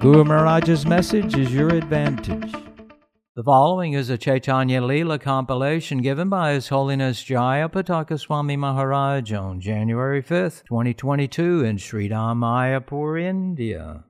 Guru 0.00 0.22
Maharaj's 0.22 0.86
message 0.86 1.36
is 1.36 1.52
your 1.52 1.70
advantage. 1.70 2.52
The 3.34 3.42
following 3.42 3.94
is 3.94 4.10
a 4.10 4.16
Chaitanya 4.16 4.80
Leela 4.80 5.20
compilation 5.20 6.02
given 6.02 6.28
by 6.28 6.52
His 6.52 6.68
Holiness 6.68 7.20
Jaya 7.24 7.68
Pataka 7.68 8.16
Swami 8.16 8.56
Maharaj 8.56 9.32
on 9.32 9.60
January 9.60 10.22
5th, 10.22 10.62
2022 10.68 11.64
in 11.64 11.78
Sri 11.78 12.08
Mayapur, 12.08 13.20
India. 13.20 14.04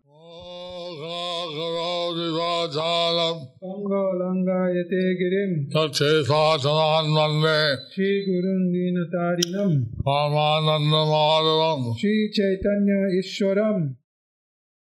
Pangalangayate 3.62 5.16
Girim 5.16 5.72
Tachesachanan 5.72 7.08
Vande 7.16 7.76
Shri 7.94 8.26
Gurun 8.28 8.68
Dinatarinam 8.74 9.86
Paramananda 10.04 11.06
Madhavam 11.08 11.98
Shri 11.98 12.30
Chaitanya 12.34 13.08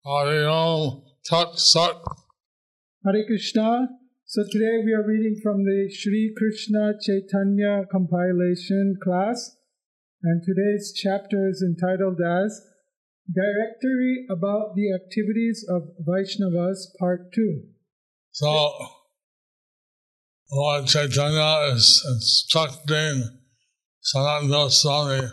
Hari 0.06 0.44
Om 0.46 1.02
Tat 1.28 1.58
Sat 1.58 1.96
Hare 3.04 3.26
Krishna. 3.26 3.88
So 4.24 4.44
today 4.52 4.80
we 4.84 4.92
are 4.92 5.04
reading 5.04 5.40
from 5.42 5.64
the 5.64 5.90
Shri 5.92 6.32
Krishna 6.38 6.92
Chaitanya 7.02 7.86
compilation 7.90 8.94
class 9.02 9.56
and 10.22 10.44
today's 10.44 10.92
chapter 10.94 11.48
is 11.48 11.60
entitled 11.60 12.20
as 12.20 12.60
Directory 13.34 14.26
about 14.30 14.76
the 14.76 14.94
activities 14.94 15.66
of 15.68 15.82
Vaishnavas 16.06 16.86
Part 17.00 17.32
2. 17.34 17.62
So 18.30 18.78
Lord 20.52 20.86
Chaitanya 20.86 21.74
is 21.74 22.06
instructing 22.14 23.40
Sanatana 24.14 24.50
Goswami 24.50 25.28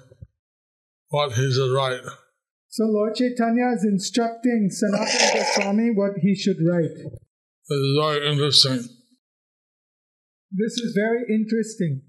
what 1.09 1.33
he 1.33 1.53
should 1.53 1.76
write. 1.76 2.02
So 2.74 2.86
Lord 2.86 3.14
Chaitanya 3.14 3.70
is 3.76 3.86
instructing 3.86 4.68
Sanatana 4.68 5.34
Goswami 5.36 5.92
what 5.94 6.14
he 6.24 6.34
should 6.34 6.58
write. 6.68 6.90
This 6.90 7.78
is 7.78 8.00
very 8.02 8.32
interesting. 8.32 8.78
This 10.52 10.74
is 10.80 10.98
very 10.98 11.22
interesting. 11.30 12.02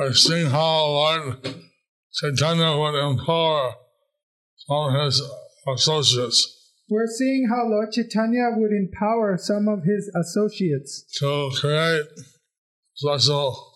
I've 0.00 0.16
seen 0.16 0.46
how 0.46 0.86
Lord 0.86 1.46
Chaitanya 2.10 2.74
would 2.74 2.94
empower 2.94 3.74
some 4.66 4.94
of 4.94 5.04
his 5.04 5.22
associates 5.68 6.72
We're 6.88 7.06
seeing 7.06 7.46
how 7.50 7.68
Lord 7.68 7.92
Chaitanya 7.92 8.52
would 8.56 8.72
empower 8.72 9.36
some 9.36 9.68
of 9.68 9.80
his 9.84 10.10
associates 10.18 11.04
to 11.18 11.50
create 11.60 12.06
special 12.94 13.74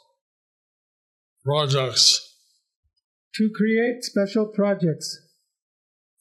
projects 1.45 2.39
to 3.35 3.51
create 3.55 4.03
special 4.03 4.47
projects 4.47 5.30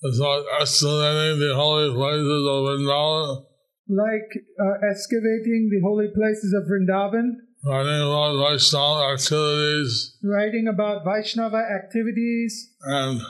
without 0.02 0.44
excavating 0.61 1.39
the 1.39 1.53
holy 1.55 1.94
places 1.94 2.44
of 2.47 2.64
Vrindavan, 2.64 3.45
like 3.89 4.30
uh, 4.59 4.89
excavating 4.89 5.69
the 5.72 5.81
holy 5.83 6.08
places 6.14 6.53
of 6.53 6.64
Vrindavan, 6.69 7.31
writing 7.66 8.02
about 8.02 8.38
Vaishnava 8.39 9.14
activities, 9.14 10.17
writing 10.23 10.67
about 10.67 11.04
Vaishnava 11.04 11.58
activities, 11.58 12.73
and 12.83 13.21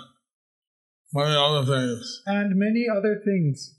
many 1.14 1.36
other 1.36 1.66
things. 1.66 2.22
and 2.26 2.56
many 2.56 2.86
other 2.90 3.22
things. 3.24 3.76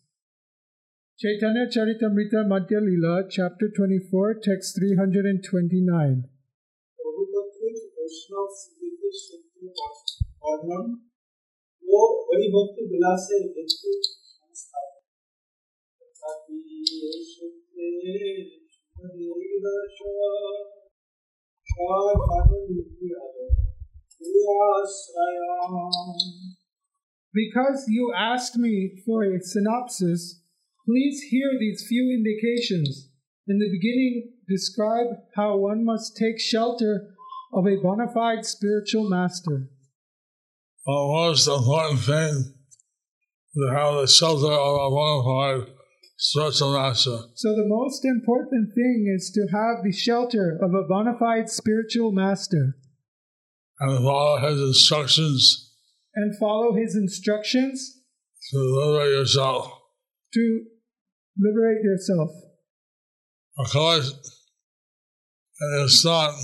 Chaitanya 1.21 1.67
Charitamrita 1.69 2.49
Madhya 2.49 2.81
Lila, 2.81 3.29
chapter 3.29 3.69
24, 3.77 4.41
text 4.43 4.79
329. 4.79 6.25
वो 11.90 12.02
बड़ी 12.28 12.48
भक्ति 12.48 12.86
विलास 12.86 13.20
से 13.20 13.40
व्यक्ति 13.40 14.02
संस्था 14.14 14.80
है। 14.86 15.00
तथापि 16.00 16.58
ये 16.92 17.24
शुद्धे 17.24 18.20
शुभदीर्घदर्श 18.74 20.00
शाखानुग्रह 21.70 23.46
Because 27.34 27.86
you 27.90 28.14
asked 28.16 28.58
me 28.58 29.02
for 29.06 29.24
a 29.24 29.40
synopsis, 29.42 30.42
please 30.86 31.22
hear 31.32 31.50
these 31.60 31.86
few 31.88 32.06
indications. 32.12 33.10
In 33.48 33.60
the 33.60 33.70
beginning, 33.70 34.34
describe 34.48 35.08
how 35.36 35.58
one 35.58 35.84
must 35.84 36.16
take 36.16 36.40
shelter 36.40 37.14
of 37.54 37.68
a 37.68 37.76
bona 37.82 38.08
fide 38.14 38.46
spiritual 38.46 39.10
master. 39.10 39.70
The 40.87 40.93
most 41.13 41.47
important 41.47 42.01
thing 42.01 42.55
to 43.55 43.75
have 43.75 43.95
the 43.95 44.07
shelter 44.07 44.53
of 44.53 44.75
a 44.75 44.91
bona 44.91 45.23
fide 45.25 45.75
spiritual 46.17 46.73
master. 46.73 47.19
So, 47.35 47.49
the 47.51 47.67
most 47.67 48.05
important 48.05 48.75
thing 48.75 49.13
is 49.15 49.31
to 49.35 49.47
have 49.53 49.85
the 49.85 49.93
shelter 49.93 50.59
of 50.63 50.71
a 50.71 50.87
bona 50.89 51.19
fide 51.19 51.51
spiritual 51.51 52.13
master 52.13 52.77
and 53.81 53.99
follow 53.99 54.39
his 54.39 54.61
instructions 54.61 55.75
and 56.15 56.39
follow 56.39 56.75
his 56.75 56.97
instructions 56.97 58.03
to 58.51 58.59
liberate 58.59 59.13
yourself. 59.13 59.73
to 60.33 60.65
liberate 61.39 61.83
yourself. 61.83 62.31
In 65.61 65.85
ISKCON, 65.85 66.35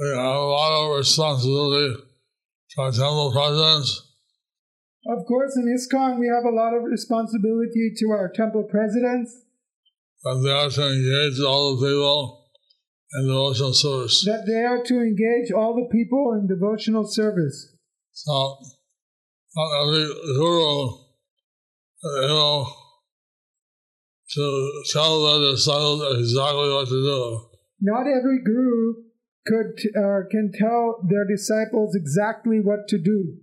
we 0.00 0.08
have 0.08 0.18
a 0.18 0.40
lot 0.40 0.84
of 0.84 0.96
responsibility 0.96 2.11
our 2.78 3.32
presidents, 3.32 4.12
Of 5.06 5.26
course, 5.26 5.56
in 5.56 5.64
ISKCON, 5.66 6.18
we 6.18 6.28
have 6.28 6.44
a 6.44 6.54
lot 6.54 6.74
of 6.74 6.84
responsibility 6.84 7.92
to 7.96 8.06
our 8.10 8.30
temple 8.34 8.64
presidents 8.64 9.44
that 10.24 10.40
they 10.44 10.52
are 10.52 10.70
to 10.70 10.86
engage 10.86 11.40
all 11.40 11.76
the 11.76 11.86
people 11.86 12.48
in 13.14 13.26
devotional 13.26 13.74
service. 13.74 14.24
that 14.24 14.46
they 14.46 14.64
are 14.64 14.82
to 14.84 14.94
engage 15.00 15.52
all 15.52 15.74
the 15.74 15.88
people 15.90 16.38
in 16.38 16.46
devotional 16.46 17.04
service. 17.04 17.76
So, 18.12 18.58
not 19.56 19.70
every 19.82 20.06
guru 20.36 20.86
is 22.04 22.24
able 22.24 22.72
to 24.34 24.82
tell 24.92 25.22
their 25.24 25.50
disciples 25.52 26.18
exactly 26.18 26.68
what 26.72 26.88
to 26.88 26.94
do. 26.94 27.48
Not 27.80 28.06
every 28.06 28.38
guru 28.44 29.11
could 29.46 29.78
uh, 29.96 30.22
can 30.30 30.52
tell 30.54 31.02
their 31.08 31.26
disciples 31.26 31.94
exactly 31.94 32.60
what 32.60 32.88
to 32.88 32.98
do. 32.98 33.38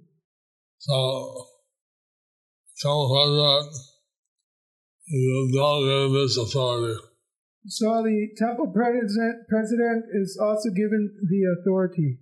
So, 0.79 1.45
temple 2.81 3.09
president 3.11 3.75
is 5.11 5.55
delegated 5.55 6.13
this 6.15 6.37
authority. 6.37 6.99
So 7.67 7.85
the 8.03 8.29
temple 8.37 8.71
president 8.73 9.47
president 9.49 10.05
is 10.13 10.39
also 10.41 10.69
given 10.69 11.11
the 11.21 11.59
authority. 11.59 12.19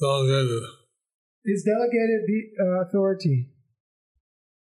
Delegated. 0.00 0.62
Is 1.44 1.64
delegated 1.64 2.20
the 2.26 2.40
uh, 2.62 2.86
authority. 2.86 3.48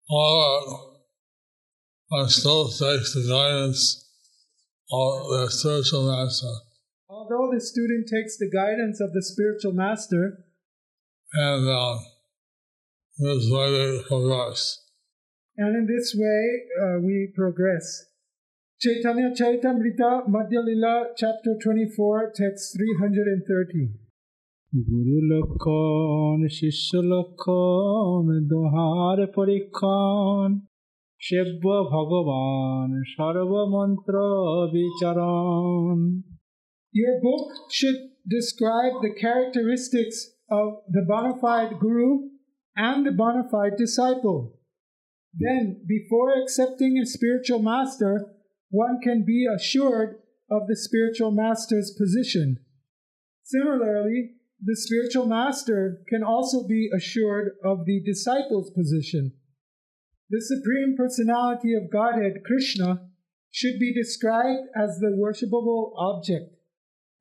All 0.09 0.93
that 2.09 2.17
one 2.17 2.29
still 2.29 2.67
takes 2.67 3.13
the 3.13 3.25
guidance 3.29 4.09
of 4.91 5.31
their 5.31 5.49
spiritual 5.49 6.11
master. 6.11 6.53
Although 7.12 7.50
the 7.52 7.60
student 7.60 8.08
takes 8.08 8.36
the 8.36 8.50
guidance 8.50 9.00
of 9.00 9.12
the 9.12 9.22
spiritual 9.22 9.72
master, 9.74 10.22
And 11.32 11.68
uh, 11.68 11.96
this 13.18 13.50
way 13.50 13.66
they 13.76 14.02
progress. 14.06 14.60
and 15.58 15.76
in 15.76 15.86
this 15.86 16.14
way 16.16 16.42
uh, 16.82 16.96
we 17.00 17.32
progress. 17.34 17.86
Chaitanya 18.80 19.30
Charitamrita 19.38 20.10
Madhya 20.28 20.62
Lila, 20.64 21.06
chapter 21.16 21.52
24, 21.60 22.32
text 22.36 22.76
330. 22.76 23.88
গুরু 24.72 25.18
লক্ষণ 25.32 26.38
শিষ্য 26.58 26.90
লক্ষণ 27.12 28.24
দোহার 28.52 29.18
পরীক্ষণ 29.36 30.48
সেব্য 31.20 31.64
ভগবান 31.94 32.88
সর্বমন্ত্র 33.14 34.14
বিচারণ 34.76 35.96
your 36.93 37.19
book 37.21 37.51
should 37.71 37.95
describe 38.27 39.01
the 39.01 39.13
characteristics 39.19 40.29
of 40.49 40.83
the 40.87 41.01
bona 41.07 41.35
fide 41.41 41.79
guru 41.79 42.29
and 42.75 43.05
the 43.05 43.11
bona 43.11 43.43
fide 43.49 43.77
disciple. 43.77 44.59
then 45.33 45.83
before 45.87 46.39
accepting 46.39 46.99
a 46.99 47.05
spiritual 47.05 47.59
master, 47.59 48.27
one 48.69 48.99
can 49.01 49.25
be 49.25 49.47
assured 49.47 50.19
of 50.49 50.67
the 50.67 50.75
spiritual 50.75 51.31
master's 51.31 51.89
position. 51.97 52.59
Similarly, 53.43 54.35
the 54.63 54.75
spiritual 54.75 55.25
master 55.25 56.03
can 56.07 56.23
also 56.23 56.67
be 56.67 56.89
assured 56.95 57.53
of 57.63 57.85
the 57.85 58.01
disciple's 58.03 58.69
position. 58.69 59.33
The 60.29 60.41
Supreme 60.41 60.95
Personality 60.95 61.73
of 61.73 61.91
Godhead, 61.91 62.43
Krishna, 62.45 63.09
should 63.51 63.79
be 63.79 63.93
described 63.93 64.67
as 64.75 64.99
the 64.99 65.17
worshipable 65.17 65.93
object, 65.97 66.53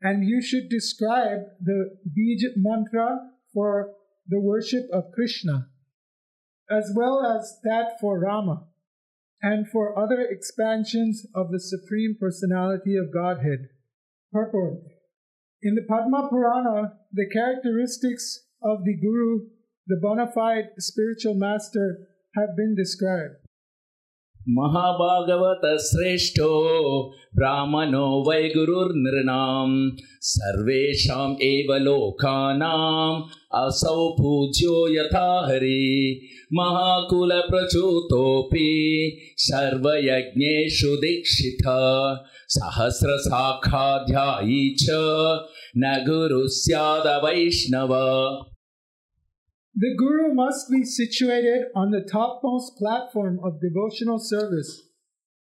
and 0.03 0.27
you 0.27 0.43
should 0.43 0.69
describe 0.69 1.41
the 1.61 1.97
Bij 2.07 2.57
mantra 2.57 3.31
for 3.55 3.95
the 4.27 4.41
worship 4.41 4.85
of 4.93 5.13
Krishna, 5.15 5.69
as 6.69 6.93
well 6.97 7.25
as 7.25 7.59
that 7.63 8.01
for 8.01 8.19
Rama, 8.19 8.67
and 9.41 9.69
for 9.69 9.99
other 9.99 10.21
expansions 10.21 11.27
of 11.35 11.51
the 11.51 11.61
Supreme 11.61 12.17
Personality 12.19 12.97
of 12.97 13.13
Godhead. 13.13 13.69
Purport 14.33 14.79
In 15.63 15.75
the 15.75 15.87
Padma 15.89 16.29
Purana, 16.29 16.95
the 17.13 17.29
characteristics 17.33 18.47
of 18.63 18.85
the 18.85 18.97
Guru, 18.97 19.49
the 19.87 19.99
bona 20.01 20.31
fide 20.33 20.71
spiritual 20.79 21.35
master, 21.35 22.09
have 22.35 22.57
been 22.57 22.75
described. 22.75 23.42
महाभागवत 24.49 25.81
श्रेष्ठो, 25.81 27.13
ब्राह्मणो 27.37 28.25
वै 28.29 28.49
गुरुर्नृणां 28.49 29.91
सर्वेषाम् 30.21 31.43
एव 31.43 31.75
लोकानाम् 31.75 33.67
असौ 33.67 34.11
पूज्यो 34.11 34.95
यथा 34.95 35.49
हरि। 35.49 36.29
महाकुलप्रचूतोऽपि 36.55 39.19
सर्वयज्ञेषु 39.37 40.97
दीक्षित। 40.97 41.65
सहस्रशाखाध्यायी 42.49 44.77
च 44.79 44.87
न 45.77 46.05
गुरुः 46.09 46.47
स्यादवैष्णव। 46.47 47.93
The 49.75 49.95
Guru 49.97 50.35
must 50.35 50.71
be 50.71 50.85
situated 50.85 51.69
on 51.75 51.91
the 51.91 52.03
topmost 52.03 52.77
platform 52.77 53.41
of 53.43 53.61
devotional 53.61 54.19
service. 54.19 54.83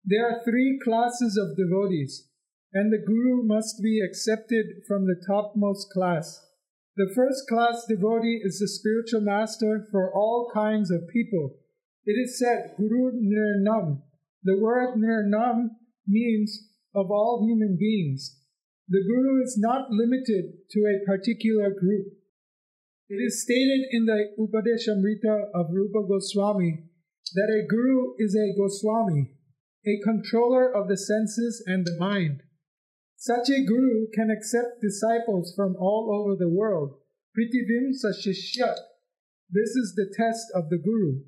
There 0.07 0.27
are 0.27 0.43
three 0.43 0.81
classes 0.83 1.37
of 1.37 1.57
devotees, 1.57 2.29
and 2.73 2.91
the 2.91 3.05
Guru 3.05 3.43
must 3.43 3.83
be 3.83 4.01
accepted 4.01 4.85
from 4.89 5.07
the 5.07 5.23
topmost 5.27 5.91
class. 5.93 6.41
The 6.97 7.13
first 7.15 7.47
class 7.47 7.85
devotee 7.87 8.41
is 8.43 8.59
the 8.59 8.69
spiritual 8.69 9.21
master 9.21 9.87
for 9.91 10.11
all 10.15 10.51
kinds 10.53 10.91
of 10.91 11.09
people. 11.13 11.59
It 12.07 12.13
is 12.13 12.39
said, 12.39 12.75
Guru 12.79 13.13
Nirnam. 13.13 14.01
The 14.45 14.59
word 14.59 14.97
Nirnam 14.97 15.77
means 16.07 16.69
of 16.95 17.11
all 17.11 17.45
human 17.47 17.77
beings. 17.79 18.39
The 18.89 19.03
Guru 19.07 19.43
is 19.43 19.59
not 19.59 19.91
limited 19.91 20.69
to 20.71 20.81
a 20.81 21.05
particular 21.07 21.71
group. 21.71 22.15
It 23.13 23.21
is 23.21 23.43
stated 23.43 23.89
in 23.91 24.07
the 24.07 24.33
Upadeshamrita 24.41 25.51
of 25.53 25.67
Rupa 25.71 26.01
Goswami 26.09 26.85
that 27.35 27.53
a 27.53 27.67
guru 27.69 28.15
is 28.17 28.35
a 28.35 28.57
Goswami, 28.57 29.33
a 29.85 30.01
controller 30.03 30.75
of 30.75 30.89
the 30.89 30.97
senses 30.97 31.63
and 31.67 31.85
the 31.85 31.95
mind. 31.99 32.43
Such 33.19 33.51
a 33.51 33.67
guru 33.67 34.07
can 34.15 34.31
accept 34.31 34.81
disciples 34.81 35.53
from 35.55 35.77
all 35.77 36.09
over 36.11 36.37
the 36.39 36.49
world. 36.49 36.95
Pritivim 37.37 37.93
sashishyat. 37.93 38.79
This 39.51 39.77
is 39.77 39.93
the 39.95 40.11
test 40.17 40.47
of 40.55 40.71
the 40.71 40.79
guru. 40.79 41.21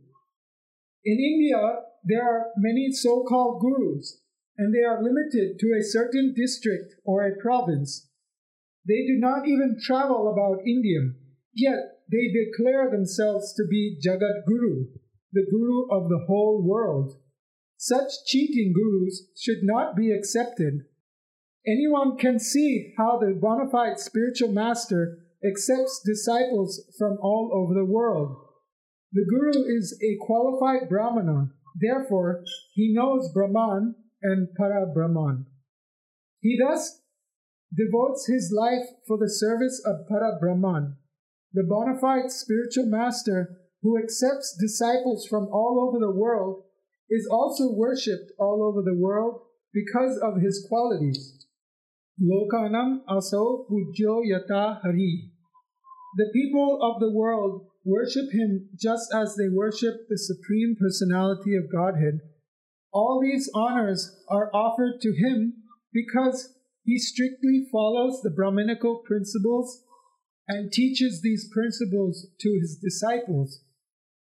In 1.05 1.19
India, 1.19 1.81
there 2.03 2.25
are 2.25 2.47
many 2.57 2.93
so 2.93 3.25
called 3.29 3.61
gurus, 3.61 4.23
and 4.57 4.75
they 4.75 4.85
are 4.85 5.03
limited 5.03 5.59
to 5.59 5.77
a 5.79 5.85
certain 5.85 6.33
district 6.35 6.95
or 7.05 7.27
a 7.27 7.37
province. 7.37 8.09
They 8.89 9.05
do 9.07 9.19
not 9.19 9.47
even 9.47 9.77
travel 9.85 10.33
about 10.33 10.67
India. 10.67 11.13
Yet 11.55 12.01
they 12.11 12.33
declare 12.33 12.91
themselves 12.91 13.55
to 13.55 13.65
be 13.69 13.99
Jagat 14.05 14.45
Guru, 14.47 14.87
the 15.33 15.47
Guru 15.49 15.87
of 15.91 16.09
the 16.09 16.25
whole 16.27 16.63
world. 16.67 17.15
Such 17.77 18.25
cheating 18.27 18.73
gurus 18.75 19.29
should 19.39 19.63
not 19.63 19.95
be 19.95 20.11
accepted. 20.11 20.87
Anyone 21.67 22.17
can 22.17 22.39
see 22.39 22.93
how 22.97 23.19
the 23.19 23.39
bona 23.41 23.71
fide 23.71 23.99
spiritual 23.99 24.53
master 24.53 25.19
accepts 25.47 26.03
disciples 26.05 26.83
from 26.99 27.19
all 27.21 27.51
over 27.55 27.75
the 27.75 27.91
world. 27.91 28.37
The 29.13 29.25
Guru 29.25 29.65
is 29.77 29.99
a 30.03 30.17
qualified 30.27 30.89
Brahmana, 30.89 31.51
therefore, 31.81 32.43
he 32.73 32.93
knows 32.93 33.31
Brahman 33.33 33.95
and 34.23 34.49
Para 34.57 34.87
Brahman. 34.93 35.47
He 36.41 36.59
thus 36.59 37.01
devotes 37.75 38.27
his 38.27 38.53
life 38.53 38.87
for 39.07 39.19
the 39.19 39.31
service 39.31 39.81
of 39.85 40.09
Para 40.09 40.39
Brahman 40.41 40.97
the 41.55 41.63
bona 41.63 41.99
fide 42.01 42.31
spiritual 42.31 42.87
master 42.87 43.57
who 43.83 43.97
accepts 43.97 44.57
disciples 44.61 45.27
from 45.27 45.47
all 45.53 45.89
over 45.89 46.01
the 46.01 46.19
world 46.19 46.65
is 47.09 47.29
also 47.31 47.71
worshipped 47.71 48.33
all 48.39 48.65
over 48.65 48.83
the 48.83 48.99
world 48.99 49.41
because 49.73 50.19
of 50.23 50.43
his 50.43 50.67
qualities. 50.69 51.47
Lokanam 52.21 53.01
aso 53.09 53.67
pujyo 53.69 54.23
yata 54.27 54.81
hari. 54.83 55.31
The 56.17 56.31
people 56.33 56.79
of 56.83 57.01
the 57.01 57.13
world 57.13 57.67
worship 57.85 58.33
him 58.33 58.71
just 58.81 59.13
as 59.15 59.37
they 59.37 59.49
worship 59.49 60.09
the 60.09 60.19
Supreme 60.19 60.77
Personality 60.81 61.55
of 61.55 61.71
Godhead. 61.71 62.21
All 62.93 63.21
these 63.21 63.51
honors 63.55 64.23
are 64.29 64.51
offered 64.55 65.01
to 65.03 65.13
him 65.13 65.55
because 65.93 66.55
he 66.85 66.99
strictly 66.99 67.67
follows 67.71 68.21
the 68.23 68.31
Brahminical 68.31 69.03
principles 69.05 69.83
and 70.49 70.73
teaches 70.73 71.23
these 71.23 71.51
principles 71.53 72.27
to 72.41 72.59
his 72.61 72.79
disciples. 72.83 73.61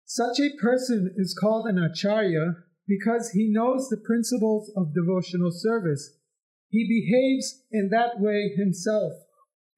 Such 0.06 0.39
a 0.39 0.56
person 0.62 1.13
is 1.15 1.38
called 1.39 1.67
an 1.67 1.77
acharya 1.77 2.57
because 2.88 3.31
he 3.31 3.51
knows 3.51 3.89
the 3.89 3.97
principles 3.97 4.71
of 4.77 4.94
devotional 4.94 5.51
service. 5.51 6.17
He 6.69 6.88
behaves 6.88 7.63
in 7.71 7.89
that 7.89 8.19
way 8.19 8.53
himself, 8.56 9.13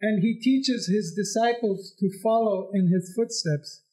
and 0.01 0.21
he 0.21 0.39
teaches 0.39 0.87
his 0.87 1.13
disciples 1.15 1.93
to 1.99 2.09
follow 2.21 2.69
in 2.73 2.87
his 2.87 3.13
footsteps. 3.15 3.83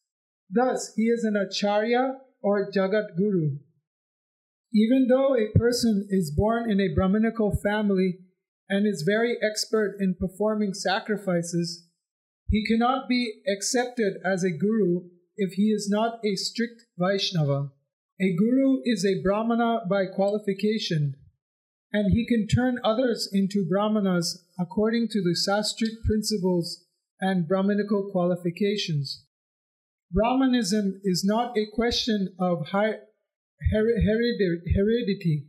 Thus, 0.50 0.93
he 0.96 1.05
is 1.05 1.25
an 1.25 1.37
acharya 1.37 2.19
or 2.43 2.70
jagat 2.70 3.17
guru. 3.17 3.58
Even 4.73 5.06
though 5.08 5.37
a 5.37 5.56
person 5.56 6.06
is 6.11 6.35
born 6.37 6.70
in 6.70 6.81
a 6.81 6.93
Brahminical 6.94 7.56
family 7.63 8.19
and 8.69 8.86
is 8.86 9.05
very 9.06 9.36
expert 9.41 9.96
in 10.01 10.17
performing 10.19 10.74
sacrifices, 10.74 11.86
he 12.48 12.65
cannot 12.67 13.08
be 13.08 13.43
accepted 13.53 14.15
as 14.24 14.44
a 14.44 14.51
guru 14.51 15.08
if 15.36 15.53
he 15.55 15.70
is 15.70 15.89
not 15.91 16.20
a 16.24 16.36
strict 16.36 16.84
Vaishnava. 16.98 17.72
A 18.20 18.36
guru 18.36 18.81
is 18.84 19.05
a 19.05 19.20
Brahmana 19.22 19.81
by 19.91 20.06
qualification, 20.06 21.17
and 21.93 22.13
he 22.13 22.24
can 22.27 22.46
turn 22.46 22.79
others 22.84 23.29
into 23.32 23.67
Brahmanas 23.69 24.46
according 24.58 25.08
to 25.08 25.20
the 25.20 25.34
Sastric 25.34 26.01
principles 26.05 26.84
and 27.20 27.48
Brahminical 27.48 28.10
qualifications. 28.13 29.24
Brahmanism 30.13 31.01
is 31.03 31.24
not 31.24 31.58
a 31.58 31.67
question 31.74 32.36
of 32.39 32.69
her- 32.70 33.01
heredity. 33.72 35.48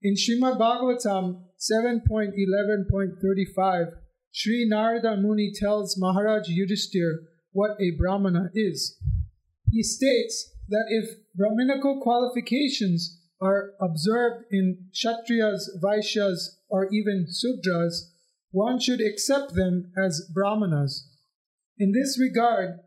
In 0.00 0.14
Srimad 0.14 0.58
Bhagavatam 0.58 1.42
7.11.35, 1.58 3.92
Sri 4.32 4.66
Narada 4.68 5.16
Muni 5.16 5.52
tells 5.54 5.96
Maharaj 5.98 6.48
Yudhishthir 6.48 7.24
what 7.52 7.80
a 7.80 7.92
Brahmana 7.98 8.50
is. 8.54 8.98
He 9.70 9.82
states 9.82 10.52
that 10.68 10.86
if 10.88 11.18
Brahminical 11.34 12.00
qualifications 12.00 13.20
are 13.40 13.72
observed 13.80 14.44
in 14.50 14.88
Kshatriyas, 14.92 15.80
Vaishyas, 15.82 16.56
or 16.68 16.88
even 16.92 17.26
Sudras, 17.26 18.10
one 18.50 18.78
should 18.80 19.00
accept 19.00 19.54
them 19.54 19.92
as 19.96 20.28
Brahmanas. 20.34 21.08
In 21.78 21.92
this 21.92 22.18
regard, 22.18 22.80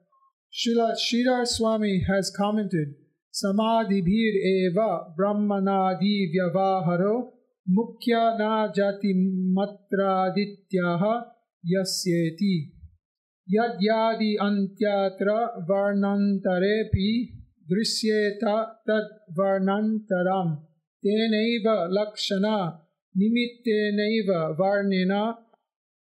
Srila 0.54 0.96
Sridhar 0.96 1.48
Swami 1.48 2.04
has 2.08 2.34
commented, 2.36 2.96
Samadhibhir 3.34 4.34
eva 4.44 5.14
brahmanadi 5.18 6.28
vyavaharo 6.36 7.32
मुख्या 7.70 8.34
न 8.34 8.72
जाति 8.76 9.14
मत्रादित्याह 9.58 11.04
यस्येति। 11.66 12.78
यद्यादि 13.50 14.38
अन्त्यत्र 14.42 15.32
वर्णन्तरेऽपि 15.72 17.08
दृश्येत 17.72 18.74
तद्वर्णन्तरं 18.90 20.56
तेनैव 21.06 21.88
लक्षणा 21.92 22.88
निमित्तेनैव 23.18 24.34
वर्णेन 24.34 25.34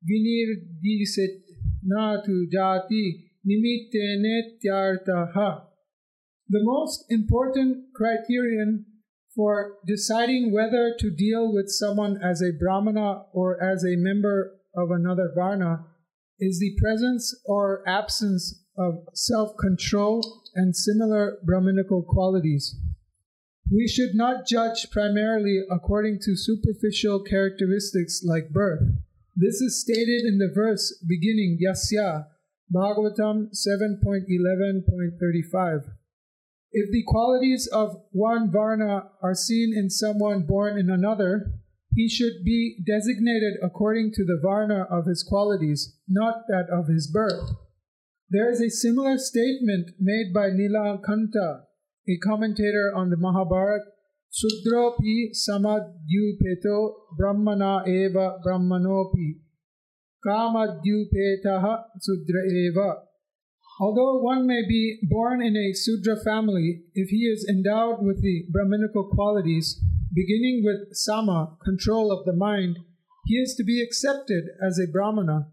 विनिर्दिशत् 0.05 1.45
न 1.85 2.23
तु 2.27 2.47
जाति 2.47 3.31
निमित्तेनेत्यर्थः। 3.47 5.65
The 6.51 6.61
most 6.63 7.05
important 7.17 7.75
criterion 7.97 8.71
for 9.39 9.79
deciding 9.87 10.53
whether 10.53 10.95
to 10.99 11.11
deal 11.13 11.53
with 11.53 11.71
someone 11.71 12.21
as 12.21 12.43
a 12.43 12.51
Brahmana 12.51 13.23
or 13.33 13.63
as 13.63 13.85
a 13.85 13.95
member 13.95 14.59
of 14.77 14.91
another 14.91 15.31
Varna 15.33 15.85
is 16.41 16.59
the 16.59 16.77
presence 16.83 17.41
or 17.47 17.89
absence 17.89 18.65
of 18.77 19.07
self 19.15 19.57
control 19.57 20.43
and 20.57 20.75
similar 20.75 21.39
Brahminical 21.45 22.03
qualities. 22.03 22.75
We 23.71 23.87
should 23.87 24.17
not 24.17 24.45
judge 24.45 24.91
primarily 24.91 25.63
according 25.71 26.19
to 26.25 26.35
superficial 26.35 27.23
characteristics 27.23 28.25
like 28.25 28.51
birth. 28.51 28.83
This 29.37 29.61
is 29.61 29.81
stated 29.81 30.25
in 30.25 30.39
the 30.39 30.51
verse 30.53 31.01
beginning 31.07 31.61
Yasya, 31.65 32.27
Bhagavatam 32.75 33.51
7.11.35. 33.55 35.93
If 36.71 36.91
the 36.91 37.05
qualities 37.07 37.69
of 37.73 38.03
one 38.13 38.51
Varna 38.53 39.11
are 39.23 39.35
seen 39.35 39.75
in 39.77 39.91
someone 39.91 40.47
born 40.47 40.79
in 40.79 40.91
another, 40.91 41.53
he 41.95 42.09
should 42.09 42.45
be 42.45 42.83
designated 42.87 43.55
according 43.63 44.13
to 44.13 44.25
the 44.25 44.39
Varna 44.43 44.87
of 44.91 45.07
his 45.07 45.23
qualities, 45.23 45.97
not 46.07 46.45
that 46.49 46.67
of 46.71 46.89
his 46.89 47.11
birth. 47.11 47.51
There 48.31 48.51
is 48.51 48.61
a 48.61 48.69
similar 48.69 49.17
statement 49.17 49.93
made 49.99 50.35
by 50.35 50.51
Nilakanta, 50.51 51.63
a 52.07 52.19
commentator 52.23 52.93
on 52.95 53.11
the 53.11 53.17
Mahabharata, 53.17 53.85
Sudropi 54.31 55.31
samadyupeto 55.33 56.93
brahmana 57.17 57.83
eva 57.89 58.39
brahmanopi 58.45 59.41
kamadyupetaha 60.25 61.85
sudra 61.99 62.45
eva. 62.47 63.08
Although 63.81 64.21
one 64.21 64.47
may 64.47 64.63
be 64.67 64.99
born 65.03 65.41
in 65.41 65.57
a 65.57 65.73
Sudra 65.73 66.17
family, 66.25 66.83
if 66.95 67.11
he 67.11 67.27
is 67.27 67.47
endowed 67.49 68.03
with 68.03 68.21
the 68.23 68.45
Brahminical 68.51 69.09
qualities, 69.09 69.81
beginning 70.13 70.63
with 70.65 70.97
Sama, 70.97 71.57
control 71.65 72.11
of 72.11 72.25
the 72.25 72.33
mind, 72.33 72.79
he 73.27 73.37
is 73.37 73.55
to 73.57 73.63
be 73.63 73.81
accepted 73.81 74.45
as 74.61 74.79
a 74.79 74.91
Brahmana. 74.91 75.53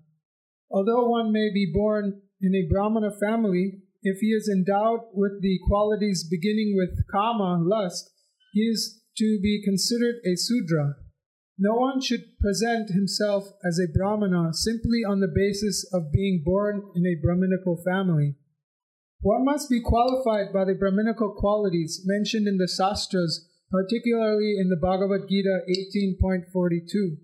Although 0.72 1.08
one 1.08 1.32
may 1.32 1.52
be 1.54 1.72
born 1.72 2.22
in 2.42 2.56
a 2.56 2.68
Brahmana 2.68 3.12
family, 3.12 3.82
if 4.02 4.20
he 4.20 4.28
is 4.28 4.50
endowed 4.50 5.02
with 5.14 5.42
the 5.42 5.60
qualities 5.68 6.28
beginning 6.28 6.74
with 6.76 7.06
Kama, 7.12 7.62
lust, 7.64 8.10
he 8.54 8.62
is 8.62 9.02
to 9.18 9.40
be 9.42 9.62
considered 9.64 10.16
a 10.26 10.36
Sudra. 10.36 10.96
No 11.58 11.76
one 11.76 12.02
should 12.02 12.38
present 12.40 12.90
himself 12.90 13.48
as 13.64 13.80
a 13.80 13.88
Brahmana 13.88 14.52
simply 14.52 15.08
on 15.08 15.22
the 15.22 15.32
basis 15.32 15.88
of 15.94 16.12
being 16.12 16.44
born 16.44 16.92
in 16.96 17.06
a 17.08 17.16
Brahminical 17.16 17.80
family. 17.80 18.36
One 19.22 19.46
must 19.46 19.70
be 19.70 19.80
qualified 19.80 20.52
by 20.52 20.66
the 20.66 20.76
Brahminical 20.76 21.32
qualities 21.32 22.04
mentioned 22.06 22.48
in 22.48 22.58
the 22.58 22.68
sastras, 22.68 23.48
particularly 23.72 24.60
in 24.60 24.68
the 24.68 24.76
Bhagavad 24.76 25.30
Gita 25.30 25.64
18.42. 25.66 27.24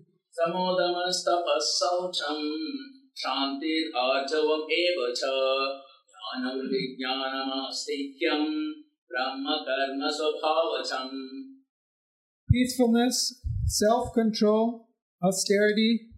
Peacefulness 12.50 13.41
self 13.66 14.12
control, 14.14 14.88
austerity, 15.22 16.08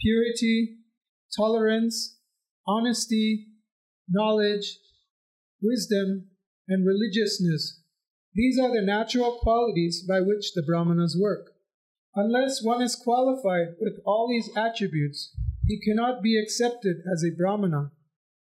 purity, 0.00 0.78
tolerance, 1.36 2.18
honesty, 2.66 3.46
knowledge, 4.08 4.78
wisdom, 5.62 6.28
and 6.68 6.86
religiousness. 6.86 7.80
These 8.34 8.58
are 8.58 8.72
the 8.74 8.84
natural 8.84 9.38
qualities 9.42 10.04
by 10.08 10.20
which 10.20 10.52
the 10.54 10.62
Brahmanas 10.62 11.16
work. 11.20 11.52
Unless 12.14 12.62
one 12.62 12.82
is 12.82 12.96
qualified 12.96 13.76
with 13.80 14.00
all 14.04 14.28
these 14.28 14.50
attributes, 14.56 15.34
he 15.66 15.80
cannot 15.80 16.22
be 16.22 16.38
accepted 16.38 16.98
as 17.12 17.24
a 17.24 17.34
Brahmana. 17.36 17.90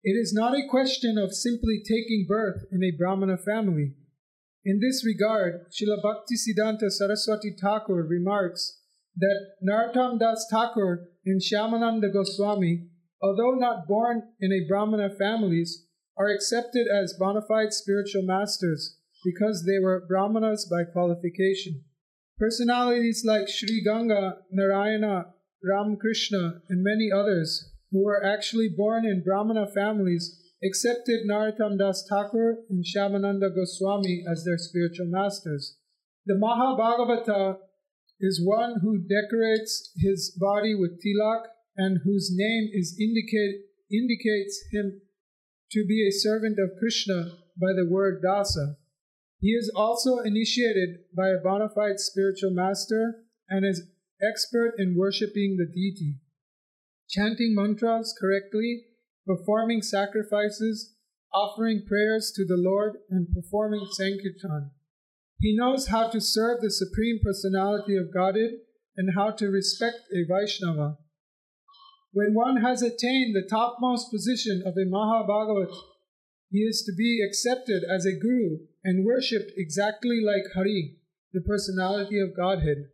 It 0.04 0.14
is 0.14 0.34
not 0.34 0.56
a 0.56 0.68
question 0.70 1.18
of 1.18 1.34
simply 1.34 1.82
taking 1.82 2.26
birth 2.28 2.66
in 2.72 2.84
a 2.84 2.96
Brahmana 2.96 3.38
family. 3.38 3.94
In 4.66 4.80
this 4.80 5.06
regard, 5.06 5.68
Srila 5.70 6.02
Bhaktisiddhanta 6.04 6.90
Saraswati 6.90 7.56
Thakur 7.62 8.02
remarks 8.02 8.82
that 9.16 9.52
Narottam 9.64 10.18
Das 10.20 10.48
Thakur 10.50 11.08
and 11.24 11.40
Shyamananda 11.40 12.12
Goswami, 12.12 12.88
although 13.22 13.52
not 13.52 13.88
born 13.88 14.24
in 14.40 14.52
a 14.52 14.68
Brahmana 14.68 15.12
families, 15.20 15.86
are 16.18 16.34
accepted 16.34 16.88
as 16.88 17.16
bona 17.20 17.42
fide 17.48 17.74
spiritual 17.74 18.24
masters 18.24 18.98
because 19.24 19.66
they 19.66 19.78
were 19.78 20.08
Brahmanas 20.08 20.68
by 20.68 20.84
qualification. 20.92 21.84
Personalities 22.40 23.24
like 23.24 23.48
Sri 23.48 23.84
Ganga, 23.84 24.38
Narayana, 24.52 25.28
Ramakrishna, 25.64 26.62
and 26.70 26.84
many 26.84 27.12
others 27.12 27.72
who 27.92 28.04
were 28.04 28.26
actually 28.26 28.70
born 28.76 29.06
in 29.06 29.24
Brahmana 29.24 29.68
families 29.68 30.42
accepted 30.66 31.28
Narottam 31.30 31.78
Das 31.78 32.06
Thakur 32.10 32.58
and 32.70 32.84
Shyamananda 32.84 33.54
Goswami 33.54 34.24
as 34.30 34.44
their 34.44 34.58
spiritual 34.58 35.08
masters. 35.08 35.78
The 36.26 36.34
Mahabhagavata 36.34 37.58
is 38.20 38.42
one 38.44 38.80
who 38.82 38.98
decorates 38.98 39.92
his 39.98 40.36
body 40.40 40.74
with 40.74 41.02
tilak 41.04 41.44
and 41.78 42.00
whose 42.04 42.32
name 42.34 42.70
is 42.74 42.98
indicate, 43.00 43.66
indicates 43.92 44.64
him 44.72 45.02
to 45.72 45.86
be 45.86 46.08
a 46.08 46.12
servant 46.12 46.58
of 46.58 46.78
Krishna 46.80 47.38
by 47.60 47.74
the 47.76 47.88
word 47.90 48.24
dasa. 48.24 48.76
He 49.40 49.50
is 49.50 49.72
also 49.76 50.20
initiated 50.20 51.06
by 51.16 51.30
a 51.30 51.44
bona 51.44 51.70
fide 51.70 52.00
spiritual 52.00 52.52
master 52.52 53.24
and 53.50 53.66
is 53.66 53.84
expert 54.22 54.74
in 54.78 54.96
worshipping 54.98 55.58
the 55.58 55.66
deity. 55.66 56.16
Chanting 57.10 57.54
mantras 57.54 58.16
correctly, 58.20 58.86
performing 59.26 59.82
sacrifices, 59.82 60.94
offering 61.34 61.84
prayers 61.88 62.32
to 62.36 62.46
the 62.46 62.58
Lord, 62.58 62.98
and 63.10 63.28
performing 63.34 63.86
Sankirtan. 63.92 64.72
He 65.40 65.56
knows 65.56 65.88
how 65.88 66.08
to 66.10 66.22
serve 66.22 66.62
the 66.62 66.72
Supreme 66.72 67.20
Personality 67.24 67.96
of 67.98 68.14
Godhead 68.14 68.52
and 68.96 69.16
how 69.16 69.32
to 69.32 69.48
respect 69.48 69.98
a 70.14 70.24
Vaishnava. 70.28 70.98
When 72.14 72.34
one 72.34 72.62
has 72.62 72.82
attained 72.82 73.36
the 73.36 73.48
topmost 73.50 74.10
position 74.10 74.64
of 74.66 74.78
a 74.78 74.86
Mahabhagavat, 74.86 75.76
he 76.50 76.60
is 76.60 76.84
to 76.84 76.94
be 76.98 77.22
accepted 77.22 77.84
as 77.84 78.06
a 78.06 78.18
guru 78.18 78.60
and 78.84 79.06
worshipped 79.06 79.52
exactly 79.58 80.22
like 80.24 80.54
Hari, 80.54 80.96
the 81.34 81.42
personality 81.42 82.18
of 82.20 82.36
Godhead. 82.36 82.90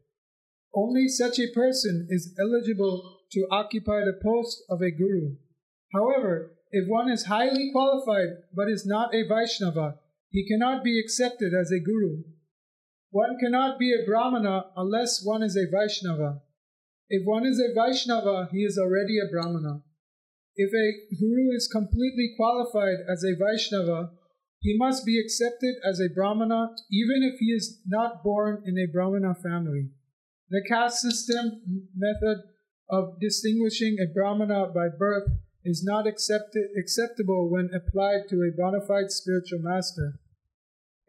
Only 0.74 1.08
such 1.08 1.38
a 1.38 1.52
person 1.54 2.08
is 2.10 2.34
eligible 2.40 3.20
to 3.34 3.46
occupy 3.52 4.00
the 4.00 4.20
post 4.24 4.64
of 4.70 4.82
a 4.82 4.90
guru. 4.90 5.36
However, 5.94 6.52
if 6.72 6.88
one 6.88 7.12
is 7.12 7.26
highly 7.26 7.70
qualified 7.72 8.44
but 8.54 8.70
is 8.70 8.86
not 8.86 9.14
a 9.14 9.28
Vaishnava, 9.28 10.00
he 10.30 10.48
cannot 10.48 10.84
be 10.84 11.00
accepted 11.00 11.54
as 11.54 11.72
a 11.72 11.80
guru. 11.80 12.24
One 13.10 13.38
cannot 13.40 13.78
be 13.78 13.94
a 13.94 14.06
Brahmana 14.06 14.68
unless 14.78 15.22
one 15.24 15.44
is 15.44 15.58
a 15.58 15.70
Vaishnava. 15.70 16.42
If 17.10 17.26
one 17.26 17.46
is 17.46 17.60
a 17.60 17.74
Vaishnava, 17.76 18.48
he 18.54 18.60
is 18.60 18.78
already 18.78 19.20
a 19.20 19.30
Brahmana. 19.30 19.82
If 20.56 20.72
a 20.74 21.16
guru 21.20 21.54
is 21.54 21.68
completely 21.68 22.34
qualified 22.38 23.00
as 23.10 23.24
a 23.24 23.36
Vaishnava, 23.36 24.12
he 24.62 24.78
must 24.78 25.06
be 25.06 25.20
accepted 25.20 25.76
as 25.84 26.00
a 26.00 26.14
Brahmana 26.14 26.70
even 26.90 27.24
if 27.24 27.40
he 27.40 27.48
is 27.48 27.82
not 27.86 28.24
born 28.24 28.64
in 28.66 28.78
a 28.78 28.92
Brahmana 28.92 29.36
family. 29.36 29.90
The 30.50 30.64
caste 30.70 31.00
system 31.00 31.90
method 31.96 32.44
of 32.90 33.20
distinguishing 33.20 33.98
a 34.00 34.14
Brahmana 34.14 34.68
by 34.68 34.88
birth 34.98 35.28
is 35.64 35.84
not 35.84 36.08
accepted, 36.08 36.70
acceptable 36.78 37.50
when 37.50 37.70
applied 37.74 38.30
to 38.30 38.42
a 38.42 38.56
bona 38.56 38.86
fide 38.86 39.12
spiritual 39.12 39.60
master. 39.62 40.20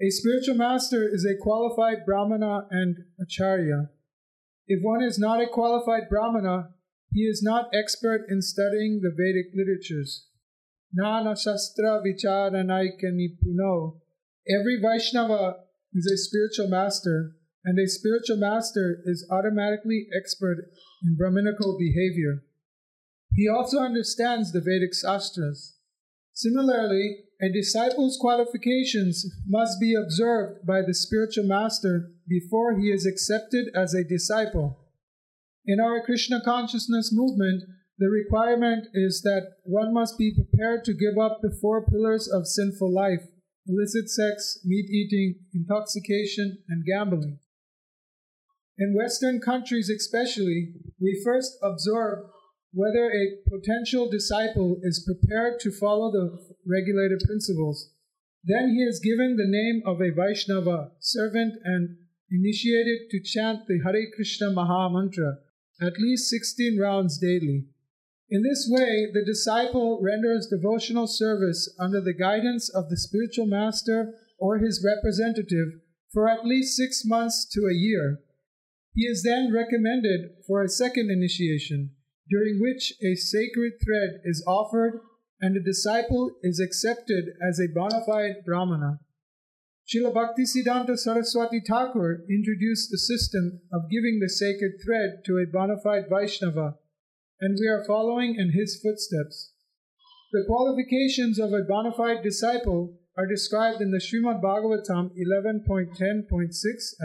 A 0.01 0.11
spiritual 0.11 0.57
master 0.57 1.09
is 1.09 1.25
a 1.25 1.41
qualified 1.41 2.05
Brahmana 2.05 2.67
and 2.71 2.97
Acharya. 3.21 3.91
If 4.67 4.81
one 4.83 5.03
is 5.03 5.19
not 5.19 5.41
a 5.41 5.47
qualified 5.47 6.09
Brahmana, 6.11 6.71
he 7.13 7.23
is 7.23 7.43
not 7.43 7.71
expert 7.75 8.27
in 8.29 8.43
studying 8.43 9.01
the 9.03 9.11
Vedic 9.11 9.53
literatures. 9.55 10.29
Nana 10.93 11.37
Shastra 11.37 12.03
Vicharanaika 12.05 13.13
Nipuno. 13.13 14.01
Every 14.49 14.81
Vaishnava 14.81 15.57
is 15.93 16.07
a 16.07 16.17
spiritual 16.17 16.69
master, 16.69 17.33
and 17.65 17.79
a 17.79 17.89
spiritual 17.89 18.39
master 18.39 18.99
is 19.05 19.27
automatically 19.31 20.07
expert 20.17 20.69
in 21.03 21.17
Brahminical 21.17 21.79
behavior. 21.79 22.43
He 23.35 23.49
also 23.49 23.79
understands 23.79 24.53
the 24.53 24.61
Vedic 24.61 24.95
Shastras. 24.95 25.79
Similarly, 26.35 27.25
a 27.41 27.51
disciple's 27.51 28.19
qualifications 28.21 29.27
must 29.47 29.81
be 29.81 29.95
observed 29.95 30.67
by 30.67 30.83
the 30.83 30.95
spiritual 30.95 31.45
master 31.45 32.13
before 32.29 32.79
he 32.79 32.91
is 32.91 33.07
accepted 33.07 33.67
as 33.75 33.95
a 33.95 34.05
disciple. 34.05 34.79
In 35.67 35.81
our 35.81 36.03
Krishna 36.05 36.41
consciousness 36.45 37.11
movement, 37.13 37.65
the 37.99 38.09
requirement 38.09 38.87
is 38.95 39.23
that 39.23 39.55
one 39.65 39.93
must 39.93 40.19
be 40.19 40.35
prepared 40.35 40.85
to 40.85 40.95
give 40.95 41.19
up 41.19 41.39
the 41.41 41.57
four 41.61 41.85
pillars 41.87 42.29
of 42.29 42.47
sinful 42.47 42.93
life 42.93 43.23
illicit 43.67 44.11
sex, 44.11 44.59
meat 44.65 44.91
eating, 44.91 45.37
intoxication, 45.55 46.59
and 46.69 46.85
gambling. 46.85 47.39
In 48.79 48.95
Western 48.97 49.41
countries, 49.41 49.89
especially, 49.89 50.75
we 51.01 51.21
first 51.25 51.59
observe 51.63 52.25
whether 52.73 53.11
a 53.11 53.37
potential 53.51 54.09
disciple 54.11 54.79
is 54.83 55.07
prepared 55.07 55.61
to 55.61 55.71
follow 55.71 56.11
the 56.11 56.39
regulated 56.67 57.21
principles. 57.27 57.91
Then 58.45 58.71
he 58.71 58.83
is 58.83 59.01
given 59.01 59.37
the 59.37 59.47
name 59.47 59.83
of 59.87 60.01
a 60.01 60.11
Vaishnava, 60.11 60.93
servant, 60.99 61.55
and 61.65 61.97
initiated 62.31 63.11
to 63.11 63.23
chant 63.23 63.67
the 63.69 63.81
Hare 63.85 64.07
Krishna 64.17 64.51
Maha 64.51 64.91
Mantra 64.91 65.37
at 65.81 65.99
least 65.99 66.29
16 66.31 66.79
rounds 66.79 67.19
daily. 67.19 67.67
In 68.31 68.43
this 68.43 68.67
way, 68.71 69.09
the 69.13 69.25
disciple 69.25 70.01
renders 70.03 70.49
devotional 70.49 71.07
service 71.07 71.69
under 71.79 72.01
the 72.01 72.15
guidance 72.15 72.69
of 72.69 72.89
the 72.89 72.97
spiritual 72.97 73.47
master 73.47 74.15
or 74.39 74.59
his 74.59 74.85
representative 74.85 75.81
for 76.13 76.29
at 76.29 76.47
least 76.47 76.77
six 76.77 77.05
months 77.05 77.47
to 77.53 77.67
a 77.67 77.75
year. 77.75 78.21
He 78.95 79.05
is 79.05 79.23
then 79.23 79.53
recommended 79.53 80.31
for 80.47 80.63
a 80.63 80.69
second 80.69 81.11
initiation, 81.11 81.91
during 82.29 82.61
which 82.61 82.95
a 83.03 83.15
sacred 83.15 83.73
thread 83.83 84.21
is 84.25 84.45
offered 84.47 85.01
and 85.41 85.57
the 85.57 85.61
disciple 85.61 86.31
is 86.43 86.61
accepted 86.61 87.25
as 87.47 87.59
a 87.59 87.73
bona 87.75 88.01
fide 88.07 88.45
Brahmana. 88.47 89.01
Srila 89.87 90.15
Bhaktisiddhanta 90.15 90.97
Saraswati 90.97 91.61
Thakur 91.67 92.25
introduced 92.31 92.91
the 92.91 92.99
system 92.99 93.61
of 93.73 93.91
giving 93.91 94.21
the 94.21 94.29
sacred 94.29 94.81
thread 94.85 95.23
to 95.27 95.39
a 95.39 95.51
bona 95.53 95.75
fide 95.83 96.05
Vaishnava, 96.09 96.77
and 97.41 97.59
we 97.61 97.67
are 97.67 97.85
following 97.85 98.37
in 98.37 98.53
his 98.53 98.81
footsteps. 98.81 99.53
The 100.33 100.45
qualifications 100.47 101.41
of 101.41 101.53
a 101.53 101.67
bona 101.69 101.93
fide 101.93 102.23
disciple 102.23 102.97
are 103.19 103.27
described 103.27 103.83
in 103.83 103.91
the 103.91 103.99
Srimad 103.99 104.41
Bhagavatam 104.41 105.11
11.10.6 105.19 106.53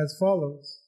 as 0.01 0.15
follows. 0.19 0.83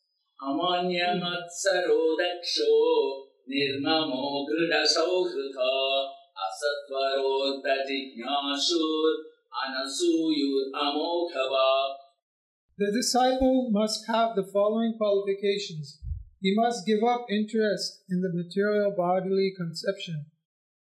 अमान्यमत्सरो 3.49 3.49
दक्षो 3.49 3.51
निर्ममो 3.51 4.25
दृढसौहृद 4.49 5.59
असत्वरोत्तजिज्ञासुर् 6.47 9.21
अनसूयुरमोघवा 9.63 11.69
The 12.77 12.91
disciple 12.91 13.71
must 13.71 14.09
have 14.09 14.35
the 14.35 14.51
following 14.53 14.95
qualifications. 14.99 16.01
He 16.41 16.55
must 16.57 16.87
give 16.87 17.05
up 17.05 17.27
interest 17.31 18.03
in 18.11 18.21
the 18.21 18.33
material 18.33 18.93
bodily 18.97 19.53
conception. 19.57 20.27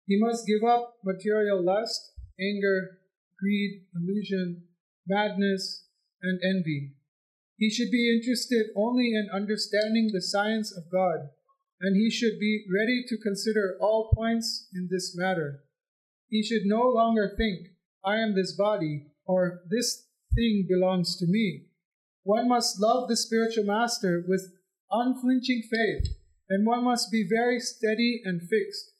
He 0.07 0.19
must 0.19 0.47
give 0.47 0.65
up 0.65 0.95
material 1.05 1.63
lust, 1.63 2.13
anger, 2.41 2.99
greed, 3.39 3.83
illusion, 3.95 4.63
madness, 5.07 5.85
and 6.23 6.41
envy. 6.43 6.95
He 7.57 7.71
should 7.71 7.91
be 7.91 8.13
interested 8.13 8.71
only 8.75 9.15
in 9.15 9.29
understanding 9.33 10.11
the 10.13 10.23
science 10.23 10.75
of 10.77 10.91
God, 10.91 11.31
and 11.80 11.96
he 11.96 12.10
should 12.10 12.40
be 12.40 12.66
ready 12.74 13.04
to 13.08 13.18
consider 13.18 13.78
all 13.80 14.12
points 14.16 14.68
in 14.74 14.88
this 14.92 15.16
matter. 15.16 15.64
He 16.30 16.44
should 16.44 16.66
no 16.66 16.88
longer 16.88 17.34
think, 17.38 17.68
I 18.04 18.18
am 18.18 18.36
this 18.36 18.56
body, 18.56 19.08
or 19.26 19.62
this 19.70 20.08
thing 20.36 20.66
belongs 20.68 21.18
to 21.18 21.26
me. 21.28 21.68
One 22.24 22.50
must 22.50 22.82
love 22.82 23.08
the 23.08 23.16
spiritual 23.16 23.66
master 23.66 24.24
with 24.28 24.52
unflinching 24.92 25.64
faith, 25.70 26.08
and 26.50 26.66
one 26.66 26.84
must 26.84 27.12
be 27.12 27.28
very 27.30 27.60
steady 27.60 28.22
and 28.24 28.42
fixed. 28.42 28.92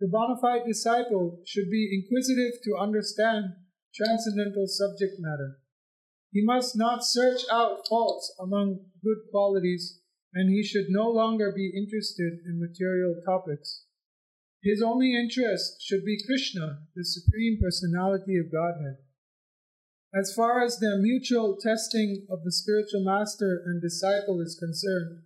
The 0.00 0.08
bona 0.08 0.36
fide 0.40 0.66
disciple 0.66 1.40
should 1.46 1.70
be 1.70 1.90
inquisitive 1.92 2.60
to 2.64 2.76
understand 2.76 3.54
transcendental 3.94 4.66
subject 4.66 5.14
matter. 5.18 5.58
He 6.32 6.44
must 6.44 6.76
not 6.76 7.04
search 7.04 7.42
out 7.50 7.86
faults 7.88 8.34
among 8.40 8.86
good 9.04 9.18
qualities, 9.30 10.00
and 10.34 10.50
he 10.50 10.62
should 10.62 10.86
no 10.88 11.08
longer 11.08 11.52
be 11.54 11.72
interested 11.76 12.38
in 12.46 12.60
material 12.60 13.14
topics. 13.24 13.84
His 14.62 14.80
only 14.80 15.14
interest 15.14 15.82
should 15.82 16.04
be 16.04 16.22
Krishna, 16.24 16.86
the 16.94 17.04
Supreme 17.04 17.58
Personality 17.60 18.38
of 18.38 18.52
Godhead. 18.52 18.96
As 20.14 20.32
far 20.34 20.62
as 20.62 20.78
the 20.78 20.98
mutual 21.00 21.56
testing 21.60 22.26
of 22.30 22.44
the 22.44 22.52
spiritual 22.52 23.02
master 23.02 23.62
and 23.66 23.80
disciple 23.80 24.40
is 24.40 24.58
concerned, 24.58 25.22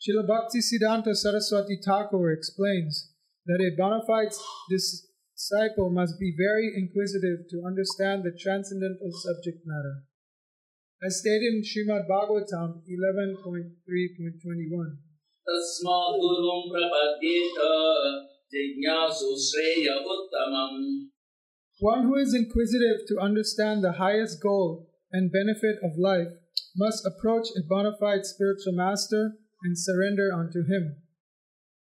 Srila 0.00 0.26
Bhakti 0.26 0.58
Siddhanta 0.58 1.14
Saraswati 1.14 1.78
Thakur 1.84 2.32
explains 2.32 3.12
that 3.46 3.60
a 3.60 3.76
bona 3.76 4.00
fide 4.06 4.32
disciple 4.68 5.90
must 5.90 6.18
be 6.18 6.34
very 6.36 6.72
inquisitive 6.74 7.46
to 7.50 7.64
understand 7.64 8.24
the 8.24 8.36
transcendental 8.36 9.12
subject 9.12 9.62
matter 9.64 10.02
As 11.03 11.19
stated 11.19 11.53
in 11.53 11.61
Srimad 11.61 12.07
Bhagavatam 12.09 12.81
11.3.21. 12.89 14.97
तस्मात् 15.47 16.15
गुरुं 16.21 16.61
प्रपद्येत 16.71 17.59
जिज्ञासु 18.53 19.29
श्रेय 19.43 19.87
उत्तमम् 20.13 20.79
One 21.79 22.05
who 22.05 22.15
is 22.15 22.33
inquisitive 22.33 23.05
to 23.09 23.19
understand 23.19 23.83
the 23.83 23.93
highest 23.93 24.41
goal 24.41 24.89
and 25.11 25.31
benefit 25.31 25.77
of 25.83 25.97
life 25.97 26.33
must 26.75 27.05
approach 27.05 27.47
a 27.55 27.61
bona 27.69 27.91
fide 27.99 28.25
spiritual 28.25 28.73
master 28.73 29.33
and 29.63 29.77
surrender 29.77 30.31
unto 30.33 30.65
him. 30.65 30.95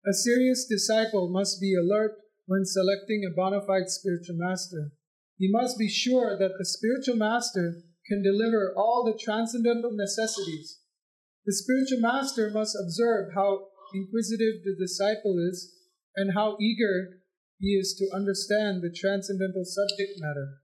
A 0.08 0.14
serious 0.14 0.66
disciple 0.66 1.30
must 1.30 1.60
be 1.60 1.76
alert 1.76 2.14
when 2.46 2.66
selecting 2.66 3.26
a 3.26 3.36
bona 3.36 3.62
fide 3.68 3.90
spiritual 3.90 4.38
master. 4.38 4.94
He 5.38 5.52
must 5.52 5.78
be 5.78 5.90
sure 5.90 6.38
that 6.40 6.54
the 6.58 6.66
spiritual 6.66 7.18
master 7.18 7.84
can 8.09 8.23
deliver 8.23 8.73
all 8.77 9.05
the 9.05 9.19
transcendental 9.19 9.91
necessities. 9.93 10.81
The 11.45 11.53
spiritual 11.53 12.01
master 12.01 12.51
must 12.51 12.77
observe 12.77 13.33
how 13.35 13.69
inquisitive 13.95 14.65
the 14.65 14.77
disciple 14.79 15.39
is 15.39 15.73
and 16.17 16.35
how 16.35 16.57
eager 16.61 17.21
he 17.59 17.69
is 17.69 17.95
to 17.99 18.15
understand 18.15 18.83
the 18.83 18.95
transcendental 18.95 19.65
subject 19.65 20.19
matter. 20.19 20.59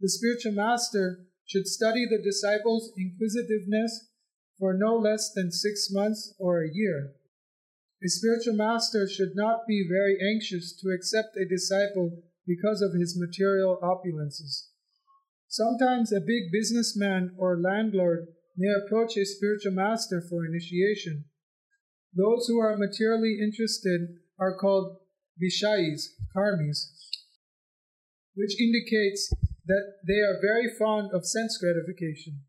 The 0.00 0.08
spiritual 0.08 0.52
master 0.52 1.26
should 1.46 1.66
study 1.66 2.06
the 2.06 2.22
disciple's 2.22 2.92
inquisitiveness 2.96 4.08
for 4.58 4.74
no 4.74 4.96
less 4.96 5.32
than 5.34 5.50
six 5.50 5.88
months 5.90 6.34
or 6.38 6.62
a 6.62 6.70
year. 6.72 7.12
A 8.04 8.08
spiritual 8.08 8.54
master 8.54 9.08
should 9.08 9.34
not 9.34 9.66
be 9.66 9.88
very 9.88 10.18
anxious 10.20 10.76
to 10.80 10.90
accept 10.90 11.36
a 11.36 11.48
disciple 11.48 12.22
because 12.46 12.80
of 12.80 12.92
his 12.92 13.18
material 13.18 13.78
opulences. 13.82 14.68
Sometimes 15.48 16.12
a 16.12 16.20
big 16.20 16.52
businessman 16.52 17.34
or 17.38 17.58
landlord 17.58 18.28
may 18.56 18.68
approach 18.68 19.16
a 19.16 19.24
spiritual 19.24 19.72
master 19.72 20.20
for 20.20 20.44
initiation. 20.44 21.24
Those 22.14 22.46
who 22.46 22.58
are 22.60 22.76
materially 22.76 23.38
interested 23.40 24.18
are 24.38 24.58
called 24.58 24.98
Vishayis, 25.42 26.08
karmis, 26.36 26.84
which 28.34 28.60
indicates 28.60 29.32
that 29.64 29.94
they 30.06 30.20
are 30.20 30.40
very 30.40 30.68
fond 30.78 31.12
of 31.14 31.26
sense 31.26 31.56
gratification. 31.56 32.42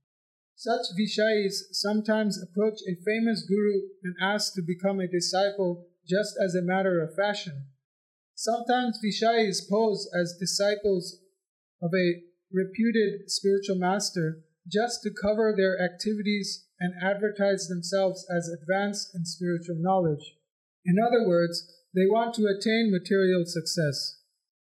Such 0.55 0.87
Vishayis 0.99 1.71
sometimes 1.71 2.41
approach 2.41 2.79
a 2.81 3.01
famous 3.05 3.45
guru 3.47 3.79
and 4.03 4.15
ask 4.21 4.53
to 4.55 4.61
become 4.61 4.99
a 4.99 5.07
disciple 5.07 5.87
just 6.05 6.33
as 6.43 6.53
a 6.53 6.61
matter 6.61 7.01
of 7.01 7.15
fashion. 7.15 7.67
Sometimes 8.35 8.99
Vishayis 9.01 9.69
pose 9.69 10.09
as 10.13 10.35
disciples 10.37 11.19
of 11.81 11.91
a 11.95 12.28
reputed 12.51 13.29
spiritual 13.29 13.77
master 13.77 14.39
just 14.67 15.01
to 15.03 15.09
cover 15.09 15.53
their 15.55 15.81
activities 15.81 16.65
and 16.79 16.93
advertise 17.01 17.67
themselves 17.67 18.25
as 18.29 18.49
advanced 18.49 19.11
in 19.15 19.25
spiritual 19.25 19.75
knowledge. 19.79 20.35
In 20.85 20.95
other 20.99 21.27
words, 21.27 21.67
they 21.93 22.05
want 22.05 22.35
to 22.35 22.45
attain 22.45 22.91
material 22.91 23.43
success. 23.45 24.21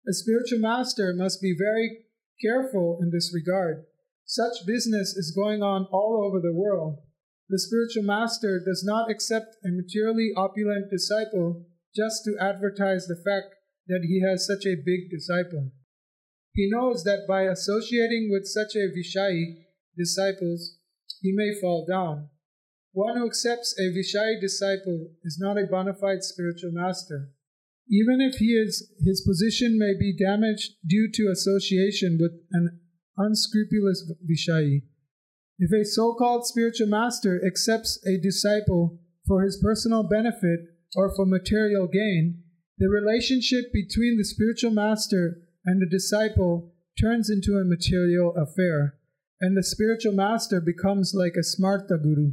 A 0.09 0.13
spiritual 0.13 0.61
master 0.61 1.13
must 1.13 1.43
be 1.43 1.55
very 1.57 2.07
careful 2.41 2.99
in 3.03 3.11
this 3.11 3.33
regard. 3.35 3.85
Such 4.25 4.67
business 4.67 5.15
is 5.17 5.35
going 5.37 5.63
on 5.63 5.87
all 5.93 6.25
over 6.25 6.41
the 6.41 6.55
world. 6.55 6.99
The 7.49 7.59
spiritual 7.59 8.05
master 8.05 8.63
does 8.65 8.85
not 8.85 9.11
accept 9.11 9.57
a 9.65 9.69
materially 9.71 10.31
opulent 10.37 10.91
disciple 10.91 11.67
just 11.95 12.25
to 12.25 12.39
advertise 12.41 13.07
the 13.07 13.17
fact 13.17 13.55
that 13.89 14.07
he 14.07 14.23
has 14.23 14.47
such 14.47 14.65
a 14.65 14.77
big 14.77 15.11
disciple. 15.11 15.73
He 16.53 16.69
knows 16.71 17.05
that 17.05 17.27
by 17.29 17.43
associating 17.43 18.29
with 18.31 18.47
such 18.47 18.75
a 18.75 18.91
Vishayi 18.91 19.65
disciples, 19.97 20.77
he 21.21 21.33
may 21.33 21.59
fall 21.61 21.87
down. 21.89 22.29
One 22.93 23.17
who 23.17 23.27
accepts 23.27 23.75
a 23.79 23.93
Vishayi 23.93 24.41
disciple 24.41 25.13
is 25.23 25.39
not 25.41 25.59
a 25.59 25.67
bona 25.67 25.95
fide 25.95 26.25
spiritual 26.25 26.73
master. 26.73 27.31
Even 27.89 28.21
if 28.21 28.37
he 28.37 28.53
is, 28.53 28.93
his 29.05 29.21
position 29.27 29.79
may 29.79 29.95
be 29.99 30.17
damaged 30.17 30.73
due 30.87 31.09
to 31.13 31.31
association 31.31 32.19
with 32.21 32.33
an 32.53 32.81
unscrupulous 33.17 34.11
Vishayi. 34.25 34.83
If 35.59 35.73
a 35.73 35.85
so 35.85 36.15
called 36.15 36.47
spiritual 36.47 36.89
master 36.89 37.41
accepts 37.45 38.05
a 38.07 38.19
disciple 38.19 38.99
for 39.27 39.43
his 39.43 39.61
personal 39.63 40.03
benefit 40.03 40.61
or 40.97 41.15
for 41.15 41.27
material 41.27 41.87
gain, 41.87 42.43
the 42.79 42.89
relationship 42.89 43.73
between 43.73 44.17
the 44.17 44.25
spiritual 44.25 44.71
master 44.71 45.43
and 45.65 45.81
the 45.81 45.87
disciple 45.87 46.73
turns 47.01 47.31
into 47.31 47.57
a 47.57 47.65
material 47.65 48.35
affair. 48.37 48.97
and 49.41 49.57
the 49.57 49.63
spiritual 49.63 50.13
master 50.13 50.61
becomes 50.61 51.15
like 51.15 51.35
a 51.35 51.41
smarta 51.41 52.01
guru. 52.03 52.33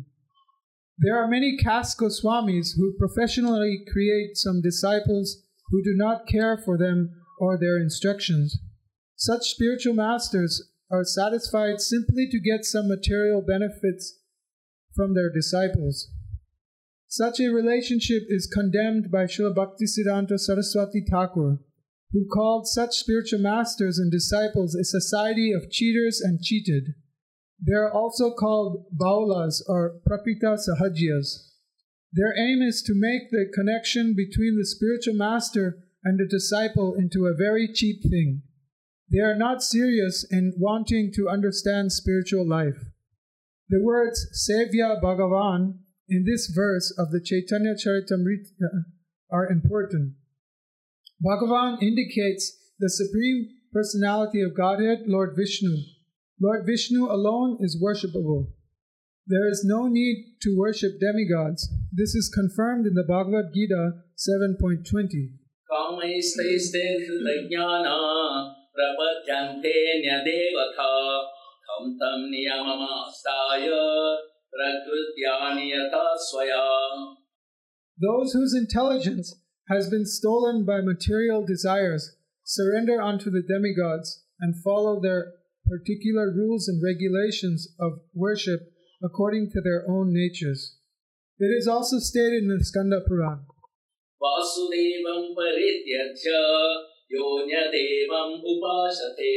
There 0.99 1.17
are 1.17 1.27
many 1.27 1.55
caste 1.57 1.97
Goswamis 1.97 2.75
who 2.75 2.97
professionally 2.99 3.85
create 3.91 4.35
some 4.35 4.61
disciples 4.61 5.43
who 5.69 5.81
do 5.83 5.93
not 5.95 6.27
care 6.27 6.57
for 6.57 6.77
them 6.77 7.11
or 7.39 7.57
their 7.57 7.77
instructions. 7.77 8.57
Such 9.15 9.51
spiritual 9.51 9.93
masters 9.93 10.71
are 10.91 11.03
satisfied 11.03 11.79
simply 11.79 12.27
to 12.29 12.39
get 12.39 12.65
some 12.65 12.87
material 12.87 13.41
benefits 13.41 14.19
from 14.95 15.13
their 15.13 15.31
disciples. 15.31 16.09
Such 17.07 17.39
a 17.39 17.53
relationship 17.53 18.23
is 18.27 18.51
condemned 18.53 19.11
by 19.11 19.25
Srila 19.25 19.55
Bhaktisiddhanta 19.55 20.37
Saraswati 20.37 21.05
Thakur, 21.09 21.59
who 22.11 22.25
called 22.27 22.67
such 22.67 22.95
spiritual 22.95 23.39
masters 23.39 23.97
and 23.99 24.11
disciples 24.11 24.75
a 24.75 24.83
society 24.83 25.51
of 25.51 25.69
cheaters 25.69 26.21
and 26.21 26.41
cheated. 26.41 26.95
They 27.65 27.73
are 27.73 27.91
also 27.91 28.31
called 28.31 28.85
Baulas 28.95 29.61
or 29.67 29.99
Prakrita 30.07 30.57
Sahajiyas. 30.57 31.47
Their 32.13 32.33
aim 32.37 32.61
is 32.61 32.81
to 32.83 32.93
make 32.95 33.29
the 33.31 33.51
connection 33.53 34.13
between 34.15 34.57
the 34.57 34.65
spiritual 34.65 35.15
master 35.15 35.79
and 36.03 36.19
the 36.19 36.27
disciple 36.27 36.95
into 36.95 37.25
a 37.25 37.35
very 37.35 37.67
cheap 37.73 38.01
thing. 38.03 38.43
They 39.11 39.19
are 39.19 39.35
not 39.35 39.63
serious 39.63 40.25
in 40.29 40.53
wanting 40.57 41.11
to 41.15 41.29
understand 41.29 41.91
spiritual 41.91 42.47
life. 42.47 42.91
The 43.69 43.81
words 43.81 44.27
Sevya 44.49 45.01
Bhagavan 45.01 45.79
in 46.07 46.23
this 46.25 46.47
verse 46.47 46.93
of 46.97 47.11
the 47.11 47.19
Chaitanya 47.19 47.75
Charitamrita 47.75 48.47
uh, 48.63 48.79
are 49.29 49.49
important. 49.49 50.13
Bhagavan 51.17 51.81
indicates 51.81 52.53
the 52.77 52.89
Supreme 52.89 53.49
Personality 53.73 54.41
of 54.41 54.55
Godhead, 54.55 55.09
Lord 55.09 55.33
Vishnu. 55.35 55.73
Lord 56.39 56.61
Vishnu 56.67 57.09
alone 57.09 57.57
is 57.59 57.81
worshipable. 57.81 58.53
There 59.25 59.49
is 59.49 59.65
no 59.65 59.87
need 59.87 60.37
to 60.43 60.55
worship 60.55 61.01
demigods. 61.01 61.73
This 61.91 62.13
is 62.13 62.29
confirmed 62.29 62.85
in 62.85 62.93
the 62.93 63.03
Bhagavad 63.03 63.49
Gita 63.49 64.05
7.20. 64.13 65.33
Those 77.97 78.31
whose 78.37 78.53
intelligence 78.53 79.33
has 79.68 79.88
been 79.88 80.06
stolen 80.06 80.64
by 80.64 80.80
material 80.80 81.44
desires 81.46 82.16
surrender 82.44 83.00
unto 83.00 83.30
the 83.30 83.42
demigods 83.42 84.24
and 84.40 84.62
follow 84.62 85.00
their 85.00 85.32
particular 85.66 86.30
rules 86.30 86.68
and 86.68 86.82
regulations 86.82 87.68
of 87.78 88.00
worship 88.14 88.60
according 89.02 89.50
to 89.50 89.60
their 89.60 89.84
own 89.88 90.12
natures. 90.12 90.78
It 91.38 91.46
is 91.46 91.66
also 91.66 91.98
stated 91.98 92.42
in 92.44 92.48
the 92.48 92.64
Skanda 92.64 93.00
Puran. 93.06 93.46
वासुदेवं 94.22 95.22
परित्यज्य 95.36 96.32
यो 97.12 97.24
न्यदेवम् 97.46 98.34
उपासते 98.50 99.32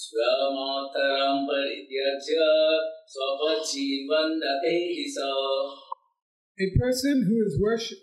स्वमातरं 0.00 1.40
परित्यज्य 1.48 2.44
स्वपजीवन्दते 3.14 4.76
हि 4.94 5.06
स 5.16 5.32
A 6.56 6.68
person 6.78 7.24
who 7.26 7.42
is 7.44 7.58
worship, 7.60 7.98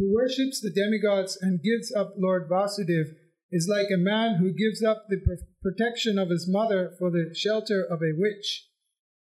who 0.00 0.12
worships 0.12 0.60
the 0.60 0.72
demigods 0.74 1.38
and 1.40 1.62
gives 1.62 1.92
up 1.94 2.14
Lord 2.18 2.48
Vasudev 2.50 3.14
is 3.52 3.68
like 3.70 3.86
a 3.94 3.98
man 3.98 4.36
who 4.36 4.52
gives 4.52 4.82
up 4.82 5.04
the 5.08 5.18
pr- 5.24 5.44
protection 5.62 6.18
of 6.18 6.30
his 6.30 6.46
mother 6.48 6.92
for 6.98 7.10
the 7.10 7.32
shelter 7.34 7.84
of 7.88 8.00
a 8.02 8.12
witch. 8.16 8.66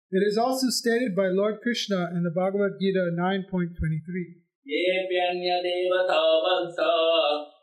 It 0.09 0.23
is 0.25 0.37
also 0.37 0.69
stated 0.69 1.13
by 1.15 1.27
Lord 1.27 1.59
Krishna 1.61 2.09
in 2.15 2.23
the 2.23 2.31
Bhagavad 2.31 2.79
Gita 2.79 3.11
9.23. 3.19 4.41
येऽप्यन्यदेवता 4.67 6.21
भक्ता 6.45 6.87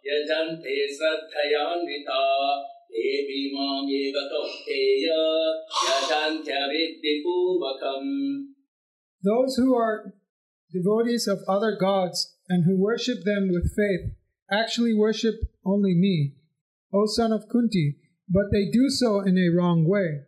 यजन्ते 0.08 0.76
श्रद्धयान्विता 0.96 2.20
देवी 2.94 3.42
मामेव 3.56 4.14
कौन्तेय 4.30 5.08
यजन्त्यविद्धिपूर्वकम् 5.88 8.14
Those 9.22 9.56
who 9.56 9.74
are 9.74 10.12
devotees 10.72 11.26
of 11.26 11.38
other 11.48 11.76
gods 11.80 12.34
and 12.49 12.65
who 12.65 12.75
worship 12.75 13.23
them 13.23 13.49
with 13.51 13.75
faith 13.75 14.11
actually 14.51 14.93
worship 14.93 15.35
only 15.65 15.93
me, 15.93 16.35
O 16.93 17.05
son 17.05 17.31
of 17.31 17.47
Kunti, 17.49 17.97
but 18.27 18.51
they 18.51 18.69
do 18.71 18.89
so 18.89 19.19
in 19.19 19.37
a 19.37 19.49
wrong 19.55 19.87
way. 19.87 20.21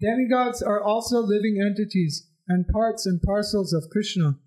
Demigods 0.00 0.62
are 0.62 0.82
also 0.82 1.20
living 1.20 1.60
entities 1.60 2.28
and 2.46 2.68
parts 2.68 3.06
and 3.06 3.20
parcels 3.20 3.72
of 3.72 3.90
Krishna. 3.90 4.38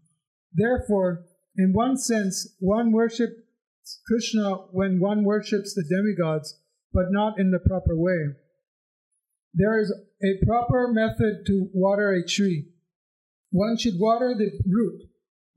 Therefore, 0.54 1.26
in 1.58 1.74
one 1.74 1.98
sense, 1.98 2.56
one 2.60 2.92
worships 2.92 3.34
Krishna 4.08 4.56
when 4.72 5.00
one 5.00 5.24
worships 5.24 5.74
the 5.74 5.84
demigods, 5.84 6.58
but 6.94 7.12
not 7.12 7.40
in 7.40 7.52
the 7.52 7.60
proper 7.60 7.96
way. 7.96 8.36
There 9.54 9.80
is 9.80 9.94
a 10.24 10.46
proper 10.46 10.88
method 10.94 11.46
to 11.48 11.70
water 11.74 12.12
a 12.12 12.26
tree. 12.26 12.70
One 13.50 13.78
should 13.78 14.00
water 14.00 14.34
the 14.38 14.52
root, 14.66 15.10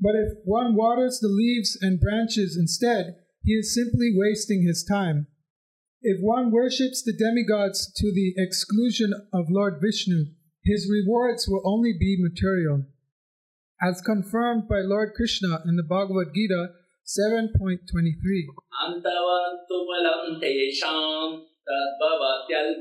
but 0.03 0.15
if 0.15 0.33
one 0.45 0.75
waters 0.75 1.19
the 1.19 1.27
leaves 1.27 1.77
and 1.81 1.99
branches 1.99 2.55
instead, 2.57 3.15
he 3.43 3.53
is 3.53 3.73
simply 3.73 4.13
wasting 4.15 4.63
his 4.63 4.83
time. 4.83 5.27
If 6.01 6.21
one 6.21 6.51
worships 6.51 7.03
the 7.03 7.11
demigods 7.11 7.91
to 7.97 8.13
the 8.13 8.33
exclusion 8.37 9.13
of 9.33 9.49
Lord 9.49 9.81
Vishnu, 9.81 10.31
his 10.63 10.89
rewards 10.89 11.47
will 11.47 11.61
only 11.65 11.93
be 11.99 12.17
material. 12.19 12.85
As 13.81 14.01
confirmed 14.01 14.67
by 14.69 14.79
Lord 14.79 15.13
Krishna 15.15 15.61
in 15.67 15.75
the 15.75 15.83
Bhagavad 15.83 16.33
Gita 16.33 16.69
7.23. 17.03 18.47
अन्तवन्तु 18.85 19.77
बलं 19.89 20.39
तेषां 20.39 21.29
तद्भवत्यल्पमेधशां 21.67 22.79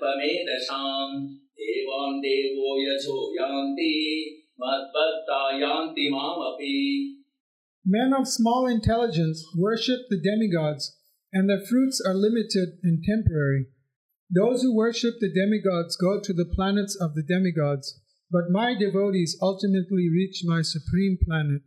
देवान् 1.59 2.21
देवो 2.23 2.69
यशो 2.83 3.17
यान्ति 3.35 3.87
मद्भक्ता 3.87 3.87
यान्ति 3.87 3.87
मामपि 3.87 4.42
Men 7.86 8.14
of 8.14 8.28
small 8.28 8.68
intelligence 8.68 9.44
worship 9.58 10.02
the 10.10 10.22
demigods, 10.22 10.98
and 11.32 11.50
their 11.50 11.60
fruits 11.60 12.02
are 12.06 12.14
limited 12.14 12.80
and 12.84 13.04
temporary. 13.04 13.68
Those 14.30 14.62
who 14.62 14.76
worship 14.76 15.16
the 15.20 15.34
demigods 15.34 15.98
go 15.98 16.20
to 16.22 16.34
the 16.34 16.46
planets 16.46 16.96
of 16.96 17.14
the 17.14 17.24
demigods, 17.24 18.00
but 18.32 18.50
my 18.50 18.74
devotees 18.74 19.38
ultimately 19.42 20.10
reach 20.10 20.44
my 20.46 20.62
supreme 20.62 21.18
planet. 21.24 21.62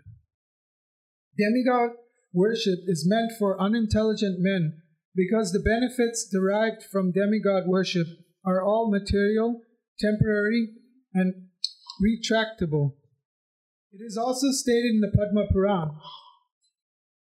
Demigod 1.39 1.97
worship 2.33 2.81
is 2.87 3.07
meant 3.09 3.33
for 3.39 3.61
unintelligent 3.61 4.39
men 4.41 4.83
because 5.15 5.53
the 5.53 5.61
benefits 5.61 6.29
derived 6.31 6.83
from 6.83 7.13
demigod 7.13 7.65
worship 7.67 8.07
are 8.45 8.63
all 8.63 8.91
material, 8.91 9.61
temporary, 9.99 10.71
and 11.15 11.46
retractable. 12.03 12.95
It 13.93 14.05
is 14.05 14.17
also 14.17 14.51
stated 14.51 14.95
in 14.95 15.01
the 15.01 15.13
Padma 15.17 15.47
Puran 15.51 15.91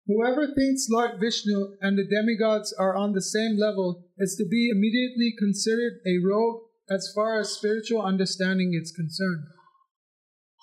Whoever 0.10 0.48
thinks 0.56 0.90
Lord 0.90 1.20
Vishnu 1.20 1.78
and 1.82 1.96
the 1.96 2.04
demigods 2.04 2.74
are 2.74 2.96
on 2.96 3.14
the 3.14 3.22
same 3.22 3.60
level 3.60 4.08
is 4.18 4.36
to 4.38 4.46
be 4.50 4.72
immediately 4.72 5.36
considered 5.38 6.00
a 6.04 6.18
rogue 6.18 6.64
as 6.90 7.12
far 7.14 7.40
as 7.40 7.52
spiritual 7.52 8.02
understanding 8.02 8.74
is 8.74 8.92
concerned. 8.92 9.44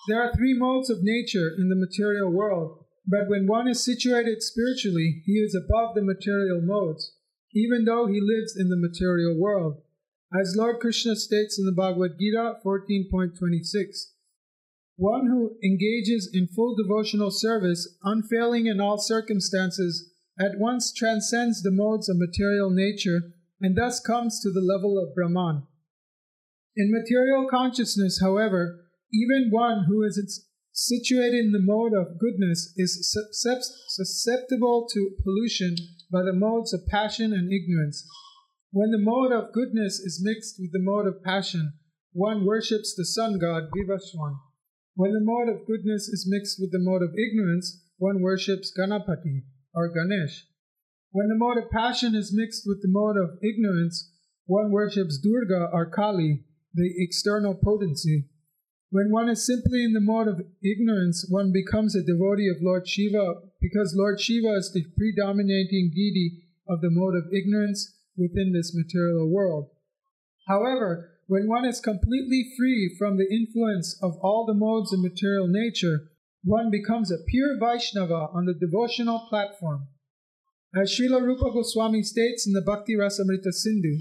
There 0.09 0.21
are 0.21 0.33
three 0.35 0.53
modes 0.53 0.89
of 0.89 0.97
nature 1.01 1.49
in 1.57 1.69
the 1.69 1.77
material 1.77 2.29
world, 2.29 2.83
but 3.07 3.29
when 3.29 3.47
one 3.47 3.69
is 3.69 3.85
situated 3.85 4.43
spiritually, 4.43 5.23
he 5.25 5.39
is 5.39 5.55
above 5.55 5.95
the 5.95 6.03
material 6.03 6.59
modes, 6.61 7.15
even 7.53 7.85
though 7.85 8.05
he 8.07 8.19
lives 8.19 8.53
in 8.57 8.67
the 8.67 8.75
material 8.75 9.39
world. 9.39 9.81
As 10.33 10.55
Lord 10.57 10.79
Krishna 10.81 11.15
states 11.15 11.57
in 11.57 11.65
the 11.65 11.71
Bhagavad 11.71 12.19
Gita 12.19 12.55
14.26, 12.65 14.11
one 14.97 15.27
who 15.27 15.55
engages 15.63 16.29
in 16.33 16.47
full 16.47 16.75
devotional 16.75 17.31
service, 17.31 17.97
unfailing 18.03 18.65
in 18.65 18.81
all 18.81 18.97
circumstances, 18.97 20.11
at 20.37 20.59
once 20.59 20.91
transcends 20.91 21.63
the 21.63 21.71
modes 21.71 22.09
of 22.09 22.17
material 22.17 22.69
nature 22.69 23.31
and 23.61 23.77
thus 23.77 24.01
comes 24.01 24.41
to 24.41 24.51
the 24.51 24.59
level 24.59 24.99
of 24.99 25.15
Brahman. 25.15 25.63
In 26.75 26.91
material 26.91 27.47
consciousness, 27.49 28.19
however, 28.21 28.85
even 29.13 29.49
one 29.49 29.85
who 29.87 30.03
is 30.03 30.45
situated 30.73 31.45
in 31.45 31.53
the 31.53 31.61
mode 31.61 31.93
of 31.93 32.19
goodness 32.19 32.73
is 32.75 33.15
susceptible 33.87 34.87
to 34.93 35.15
pollution 35.23 35.77
by 36.11 36.21
the 36.21 36.33
modes 36.33 36.73
of 36.73 36.85
passion 36.85 37.31
and 37.33 37.51
ignorance. 37.51 38.05
When 38.77 38.91
the 38.91 38.99
mode 38.99 39.31
of 39.31 39.53
goodness 39.53 39.99
is 39.99 40.21
mixed 40.23 40.57
with 40.59 40.71
the 40.71 40.79
mode 40.79 41.07
of 41.07 41.23
passion, 41.23 41.73
one 42.13 42.45
worships 42.45 42.93
the 42.93 43.05
sun 43.05 43.39
god 43.39 43.71
Vivaswan. 43.75 44.37
When 44.93 45.13
the 45.13 45.19
mode 45.19 45.49
of 45.49 45.65
goodness 45.65 46.07
is 46.07 46.27
mixed 46.29 46.59
with 46.61 46.71
the 46.71 46.77
mode 46.77 47.01
of 47.01 47.15
ignorance, 47.17 47.81
one 47.97 48.21
worships 48.21 48.71
Ganapati 48.77 49.45
or 49.73 49.91
Ganesh. 49.91 50.45
When 51.09 51.27
the 51.27 51.33
mode 51.33 51.57
of 51.57 51.71
passion 51.71 52.13
is 52.13 52.31
mixed 52.31 52.67
with 52.67 52.83
the 52.83 52.87
mode 52.87 53.17
of 53.17 53.39
ignorance, 53.41 54.11
one 54.45 54.69
worships 54.69 55.17
Durga 55.17 55.71
or 55.73 55.89
Kali. 55.89 56.43
the 56.71 56.93
external 56.97 57.55
potency. 57.55 58.29
When 58.91 59.09
one 59.09 59.27
is 59.27 59.43
simply 59.43 59.83
in 59.83 59.93
the 59.93 59.99
mode 59.99 60.27
of 60.27 60.39
ignorance, 60.63 61.25
one 61.27 61.51
becomes 61.51 61.95
a 61.95 62.03
devotee 62.03 62.47
of 62.47 62.61
Lord 62.61 62.87
Shiva 62.87 63.41
because 63.59 63.95
Lord 63.97 64.21
Shiva 64.21 64.53
is 64.53 64.71
the 64.71 64.85
predominating 64.95 65.89
deity 65.95 66.43
of 66.69 66.81
the 66.81 66.91
mode 66.91 67.15
of 67.15 67.33
ignorance 67.33 67.96
within 68.17 68.51
this 68.51 68.75
material 68.75 69.29
world. 69.29 69.69
However, 70.47 71.11
when 71.27 71.47
one 71.47 71.65
is 71.65 71.79
completely 71.79 72.51
free 72.57 72.95
from 72.97 73.17
the 73.17 73.27
influence 73.29 73.99
of 74.01 74.17
all 74.21 74.45
the 74.45 74.53
modes 74.53 74.93
of 74.93 75.01
material 75.01 75.47
nature, 75.47 76.09
one 76.43 76.71
becomes 76.71 77.11
a 77.11 77.23
pure 77.27 77.59
Vaishnava 77.59 78.29
on 78.33 78.45
the 78.45 78.53
devotional 78.53 79.27
platform. 79.29 79.87
As 80.75 80.91
Srila 80.91 81.21
Rupa 81.21 81.51
Goswami 81.51 82.03
states 82.03 82.47
in 82.47 82.53
the 82.53 82.61
Bhakti 82.61 82.95
Rasamrita 82.95 83.51
Sindhu, 83.51 83.97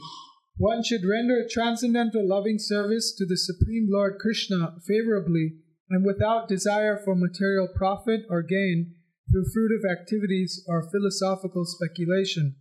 one 0.56 0.82
should 0.82 1.04
render 1.04 1.46
transcendental 1.50 2.26
loving 2.26 2.58
service 2.58 3.14
to 3.18 3.26
the 3.26 3.36
Supreme 3.36 3.88
Lord 3.90 4.18
Krishna 4.20 4.76
favorably 4.86 5.56
and 5.90 6.04
without 6.04 6.48
desire 6.48 6.96
for 7.04 7.14
material 7.14 7.68
profit 7.74 8.22
or 8.30 8.42
gain 8.42 8.94
through 9.30 9.44
fruitive 9.44 9.90
activities 9.90 10.64
or 10.66 10.88
philosophical 10.90 11.64
speculation. 11.64 12.56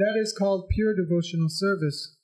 That 0.00 0.18
is 0.18 0.32
called 0.32 0.70
pure 0.70 0.94
devotional 0.96 1.50
service. 1.50 2.16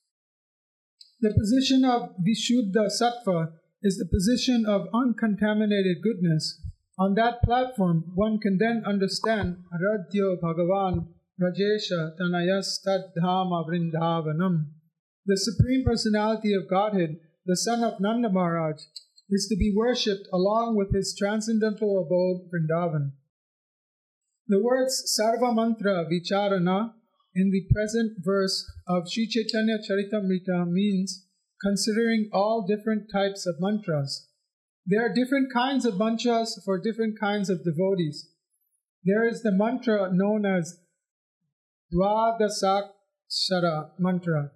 The 1.20 1.34
position 1.34 1.84
of 1.84 2.16
Vishuddha 2.24 2.88
Sattva 2.88 3.52
is 3.82 3.98
the 3.98 4.08
position 4.10 4.64
of 4.64 4.88
uncontaminated 4.94 5.98
goodness. 6.02 6.62
On 6.98 7.12
that 7.16 7.42
platform, 7.42 8.04
one 8.14 8.38
can 8.38 8.56
then 8.56 8.82
understand 8.86 9.58
Aradhyo 9.74 10.40
Bhagavan 10.42 11.08
Vrajesha 11.38 12.16
Tanayas 12.18 12.80
Tad 12.82 13.12
Dhama 13.14 13.68
Vrindavanam. 13.68 14.68
The 15.26 15.36
Supreme 15.36 15.84
Personality 15.84 16.54
of 16.54 16.70
Godhead, 16.70 17.16
the 17.44 17.58
son 17.58 17.84
of 17.84 18.00
Nanda 18.00 18.30
Maharaj, 18.30 18.80
is 19.28 19.46
to 19.50 19.56
be 19.56 19.74
worshipped 19.76 20.26
along 20.32 20.76
with 20.76 20.94
his 20.94 21.14
transcendental 21.14 22.00
abode 22.00 22.48
Vrindavan. 22.50 23.10
The 24.48 24.62
words 24.62 25.14
Sarva 25.20 25.54
Mantra 25.54 26.06
Vicharana 26.10 26.94
in 27.36 27.50
the 27.50 27.66
present 27.70 28.16
verse 28.24 28.64
of 28.88 29.10
Sri 29.10 29.28
Chaitanya 29.28 29.76
Charitamrita 29.78 30.66
means 30.70 31.26
considering 31.62 32.30
all 32.32 32.66
different 32.66 33.10
types 33.12 33.46
of 33.46 33.56
mantras. 33.60 34.26
There 34.86 35.04
are 35.04 35.12
different 35.12 35.52
kinds 35.52 35.84
of 35.84 35.98
mantras 35.98 36.58
for 36.64 36.80
different 36.80 37.20
kinds 37.20 37.50
of 37.50 37.62
devotees. 37.62 38.30
There 39.04 39.28
is 39.28 39.42
the 39.42 39.52
mantra 39.52 40.10
known 40.12 40.46
as 40.46 40.78
Dwadasakshara 41.92 43.90
mantra, 43.98 44.52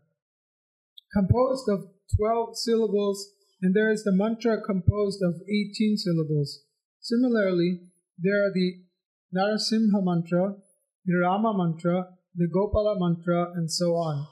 composed 1.13 1.69
of 1.69 1.85
12 2.17 2.57
syllables, 2.57 3.29
and 3.61 3.75
there 3.75 3.93
is 3.93 4.05
the 4.05 4.13
mantra 4.13 4.59
composed 4.63 5.23
of 5.23 5.35
18 5.43 5.99
syllables. 5.99 6.65
Similarly, 7.01 7.83
there 8.19 8.43
are 8.47 8.53
the 8.53 8.85
Narasimha 9.37 10.03
mantra, 10.03 10.55
the 11.05 11.19
Rama 11.19 11.53
mantra, 11.57 12.17
the 12.35 12.49
Gopala 12.49 12.97
mantra, 12.99 13.53
and 13.55 13.71
so 13.71 13.95
on. 13.95 14.27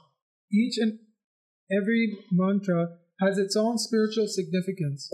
Each 0.51 0.77
and 0.77 0.99
every 1.71 2.17
mantra 2.31 2.97
has 3.21 3.37
its 3.37 3.55
own 3.55 3.77
spiritual 3.77 4.27
significance. 4.27 5.11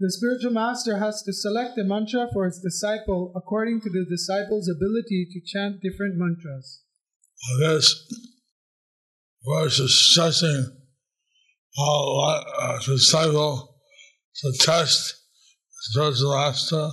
The 0.00 0.12
spiritual 0.12 0.52
master 0.52 0.98
has 0.98 1.22
to 1.22 1.32
select 1.32 1.78
a 1.78 1.84
mantra 1.84 2.28
for 2.32 2.44
his 2.44 2.60
disciple 2.60 3.32
according 3.34 3.80
to 3.80 3.90
the 3.90 4.06
disciple's 4.08 4.68
ability 4.68 5.26
to 5.32 5.40
chant 5.44 5.80
different 5.82 6.14
mantras. 6.16 6.82
This 7.60 8.06
verse 9.48 9.78
is 9.78 10.10
stressing 10.10 10.66
how 11.76 12.18
a 12.60 12.80
disciple 12.84 13.76
to 14.36 14.52
test 14.60 15.16
spiritual 15.90 16.34
master 16.34 16.76
uh, 16.76 16.90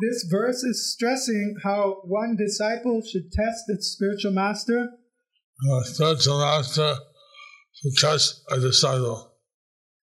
This 0.00 0.26
verse 0.30 0.62
is 0.64 0.92
stressing 0.92 1.56
how 1.62 2.02
one 2.04 2.36
disciple 2.36 3.00
should 3.00 3.30
test 3.32 3.64
its 3.68 3.88
spiritual 3.88 4.32
master 4.32 4.88
a 5.70 5.84
spiritual 5.84 6.40
master 6.40 6.96
to 7.82 7.90
test 8.00 8.42
a 8.50 8.58
disciple. 8.60 9.32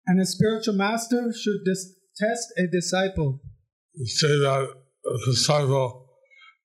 and 0.08 0.21
a 0.21 0.25
spiritual 0.25 0.75
master 0.75 1.32
should 1.34 1.60
dis- 1.65 1.93
test 2.17 2.47
a 2.58 2.67
disciple 2.71 3.41
To 3.97 4.06
say 4.06 4.27
that 4.27 4.67
the 5.04 5.19
disciple 5.32 6.08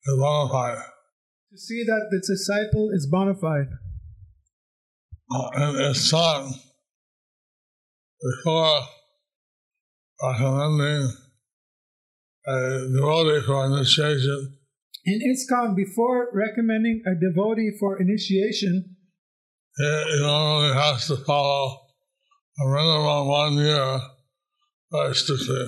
is 0.06 0.18
bona 0.20 0.48
fide. 0.52 0.84
to 1.50 1.58
see 1.58 1.82
that 1.84 2.06
the 2.12 2.20
disciple 2.32 2.90
is 2.94 3.08
bona 3.10 3.34
fide. 3.34 3.70
Uh, 5.34 5.48
and 5.54 5.80
it's 5.90 6.12
not 6.12 6.52
before 8.22 8.80
recommending 10.22 11.08
a 12.46 12.88
devotee 12.94 13.44
for 13.46 13.66
initiation, 13.66 14.58
In 15.04 15.20
ISKCON, 15.22 15.76
before 15.76 16.30
recommending 16.34 17.02
a 17.06 17.14
devotee 17.14 17.70
for 17.78 18.00
initiation, 18.00 18.96
uh, 19.78 20.04
he, 20.04 20.16
he 20.16 20.20
normally 20.22 20.74
has 20.74 21.06
to 21.06 21.16
follow 21.16 21.78
a 22.58 22.64
minimum 22.66 23.28
one 23.28 23.54
year 23.54 24.00
very 24.90 25.14
strictly. 25.14 25.66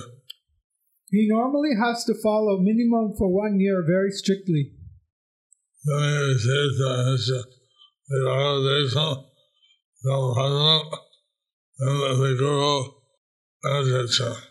he 1.11 1.27
normally 1.29 1.75
has 1.81 2.03
to 2.05 2.13
follow 2.21 2.59
minimum 2.59 3.13
for 3.17 3.27
one 3.33 3.59
year 3.59 3.83
very 3.87 4.11
strictly. 4.11 4.71
Then 5.85 6.01
he 6.01 6.17
receives 6.33 6.77
the 6.77 6.89
initiation, 7.07 7.43
the 8.09 8.17
organization, 8.27 9.23
the 10.03 10.33
president, 10.35 10.93
and 11.79 11.95
the 12.01 12.35
guru 12.37 12.83
benediction. 13.63 14.48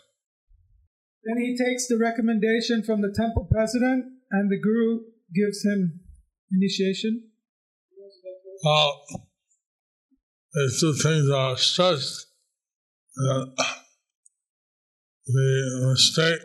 Then 1.28 1.44
he 1.44 1.54
takes 1.54 1.86
the 1.86 1.98
recommendation 1.98 2.82
from 2.82 3.02
the 3.02 3.12
temple 3.14 3.46
president, 3.52 4.06
and 4.30 4.50
the 4.50 4.58
guru 4.58 5.00
gives 5.34 5.62
him 5.62 6.00
initiation. 6.50 7.28
Uh, 8.64 8.70
well, 8.70 9.28
these 10.54 10.80
two 10.80 10.94
things 10.94 11.28
are 11.28 11.58
stressed. 11.58 12.28
And 13.16 13.52
the 15.26 15.88
mistake 15.90 16.40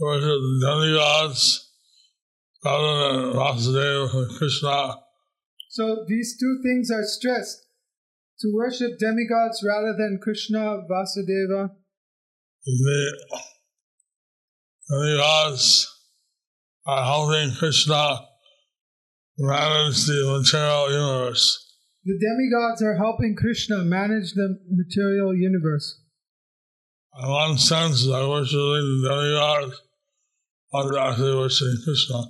worship 0.00 0.22
the 0.22 0.66
demigods 0.66 1.68
rather 2.64 3.12
than 3.12 3.32
Vasudeva 3.34 4.14
and 4.14 4.38
Krishna 4.38 4.94
So 5.68 6.06
these 6.08 6.38
two 6.40 6.60
things 6.62 6.90
are 6.90 7.04
stressed 7.04 7.66
to 8.40 8.50
worship 8.54 8.98
demigods 8.98 9.62
rather 9.62 9.94
than 9.98 10.20
Krishna, 10.22 10.78
Vasudeva. 10.90 11.72
The 12.66 13.12
demigods 14.90 15.88
are 16.86 17.04
helping 17.04 17.54
Krishna 17.54 18.20
manage 19.38 20.04
the 20.04 20.36
material 20.36 20.90
universe. 20.90 21.66
The 22.04 22.18
demigods 22.18 22.82
are 22.82 22.96
helping 22.96 23.36
Krishna 23.36 23.78
manage 23.78 24.32
the 24.32 24.58
material 24.70 25.34
universe. 25.34 26.00
In 27.22 27.28
one 27.28 27.58
sense, 27.58 28.06
by 28.06 28.26
worshiping 28.26 29.02
the 29.02 29.08
demigods, 29.08 29.80
are 30.72 30.98
actually 30.98 31.34
worshiping 31.34 31.78
Krishna. 31.84 32.22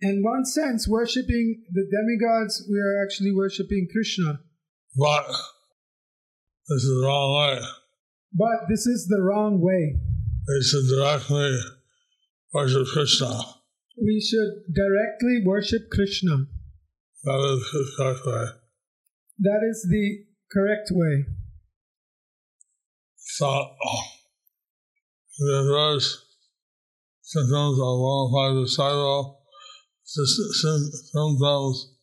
In 0.00 0.22
one 0.22 0.44
sense, 0.44 0.88
worshipping 0.88 1.64
the 1.72 1.84
demigods, 1.90 2.64
we 2.70 2.78
are 2.78 3.02
actually 3.02 3.32
worshipping 3.32 3.88
Krishna. 3.92 4.40
But 4.96 5.26
this 6.68 6.82
is 6.82 6.88
the 6.88 7.06
wrong 7.06 7.34
way. 7.36 7.60
But 8.32 8.68
this 8.68 8.86
is 8.86 9.06
the 9.08 9.22
wrong 9.22 9.60
way. 9.60 9.98
They 10.46 10.62
should 10.64 10.88
directly 10.88 11.58
worship 12.52 12.86
Krishna. 12.92 13.40
We 14.00 14.20
should 14.20 14.74
directly 14.74 15.42
worship 15.44 15.90
Krishna. 15.90 16.46
That 17.24 17.40
is 17.52 17.70
the 17.72 17.92
correct 17.96 18.26
way. 18.26 18.44
That 19.40 19.60
is 19.68 19.86
the 19.90 20.24
correct 20.52 20.88
way. 20.92 21.24
So, 23.16 23.70
the 25.38 25.62
verse 25.64 26.24
symptoms 27.22 27.78
of 27.78 27.98
bona 27.98 28.30
fide 28.32 28.64
disciple, 28.64 29.42
sys- 30.04 30.52
sym- 30.60 30.90
symptoms 31.12 31.94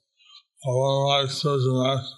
of 0.66 0.74
bona 0.74 1.26
fide 1.26 1.30
spiritual 1.32 1.84
master. 1.84 2.16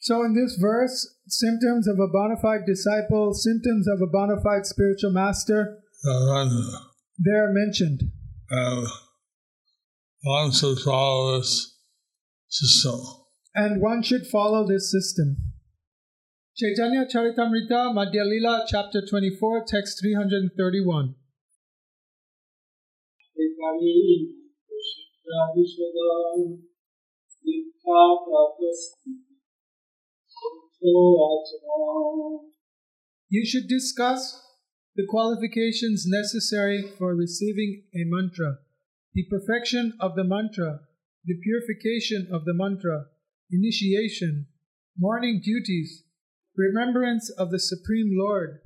So, 0.00 0.24
in 0.24 0.34
this 0.34 0.58
verse, 0.60 1.13
symptoms 1.26 1.88
of 1.88 1.98
a 1.98 2.08
bona 2.08 2.36
fide 2.40 2.66
disciple, 2.66 3.34
symptoms 3.34 3.86
of 3.88 4.00
a 4.00 4.10
bona 4.10 4.40
fide 4.42 4.66
spiritual 4.66 5.12
master, 5.12 5.78
And 6.04 6.28
then, 6.28 6.70
they 7.24 7.32
are 7.32 7.52
mentioned. 7.52 8.00
and 8.50 8.86
one 10.22 10.52
should 10.52 10.78
follow 10.78 11.38
this 11.38 11.76
system. 12.48 13.00
And 13.54 13.80
one 13.80 14.02
should 14.02 14.26
follow 14.26 14.66
this 14.66 14.90
system. 14.90 15.36
Chaitanya 16.56 17.06
Charitamrita, 17.06 17.92
Madhya 17.94 18.24
Lila, 18.24 18.64
chapter 18.68 19.02
24, 19.04 19.64
text 19.66 20.00
331. 20.00 21.14
You 33.30 33.46
should 33.46 33.68
discuss 33.68 34.38
the 34.94 35.06
qualifications 35.08 36.04
necessary 36.06 36.82
for 36.98 37.16
receiving 37.16 37.84
a 37.94 38.04
mantra, 38.04 38.58
the 39.14 39.24
perfection 39.30 39.94
of 39.98 40.14
the 40.14 40.24
mantra, 40.24 40.80
the 41.24 41.38
purification 41.42 42.28
of 42.30 42.44
the 42.44 42.52
mantra, 42.52 43.06
initiation, 43.50 44.46
morning 44.98 45.40
duties, 45.42 46.04
remembrance 46.54 47.30
of 47.30 47.50
the 47.50 47.58
Supreme 47.58 48.10
Lord, 48.14 48.60